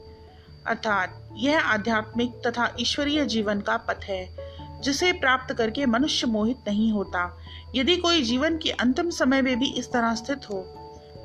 अर्थात 0.67 1.21
यह 1.37 1.61
आध्यात्मिक 1.61 2.31
तथा 2.47 2.69
ईश्वरीय 2.81 3.25
जीवन 3.27 3.61
का 3.61 3.77
पथ 3.77 4.05
है। 4.05 4.44
जिसे 4.85 5.13
प्राप्त 5.13 5.55
करके 5.55 5.87
मनुष्य 5.87 6.27
मोहित 6.27 6.69
नहीं 6.69 6.93
होता। 6.93 7.39
यदि 7.75 7.97
कोई 7.97 8.23
जीवन 8.23 8.57
के 8.59 8.71
अंतिम 8.71 9.11
समय 9.11 9.43
में 9.43 9.59
भी 9.59 9.71
इस 9.73 9.93
तरह 9.93 10.15
स्थित 10.15 10.51
हो 10.51 10.61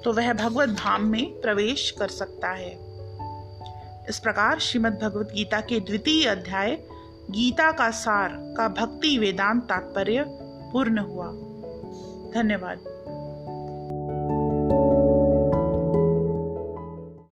तो 0.03 0.13
वह 0.13 0.33
भगवत 0.33 0.69
धाम 0.69 1.05
में 1.05 1.25
प्रवेश 1.41 1.89
कर 1.91 2.07
सकता 2.07 2.49
है। 2.49 2.71
इस 4.09 4.19
प्रकार 4.23 4.59
श्रीमद 4.59 4.99
भगवत 5.03 5.31
गीता 5.33 5.59
के 5.61 5.79
द्वितीय 5.79 6.25
अध्याय, 6.25 6.77
गीता 7.31 7.71
का 7.71 7.89
सार 7.91 8.29
का 8.57 8.67
भक्ति 8.67 9.17
वेदांत 9.17 9.63
तात्पर्य 9.63 10.23
पूर्ण 10.73 10.99
हुआ। 10.99 11.27
धन्यवाद। 12.33 12.98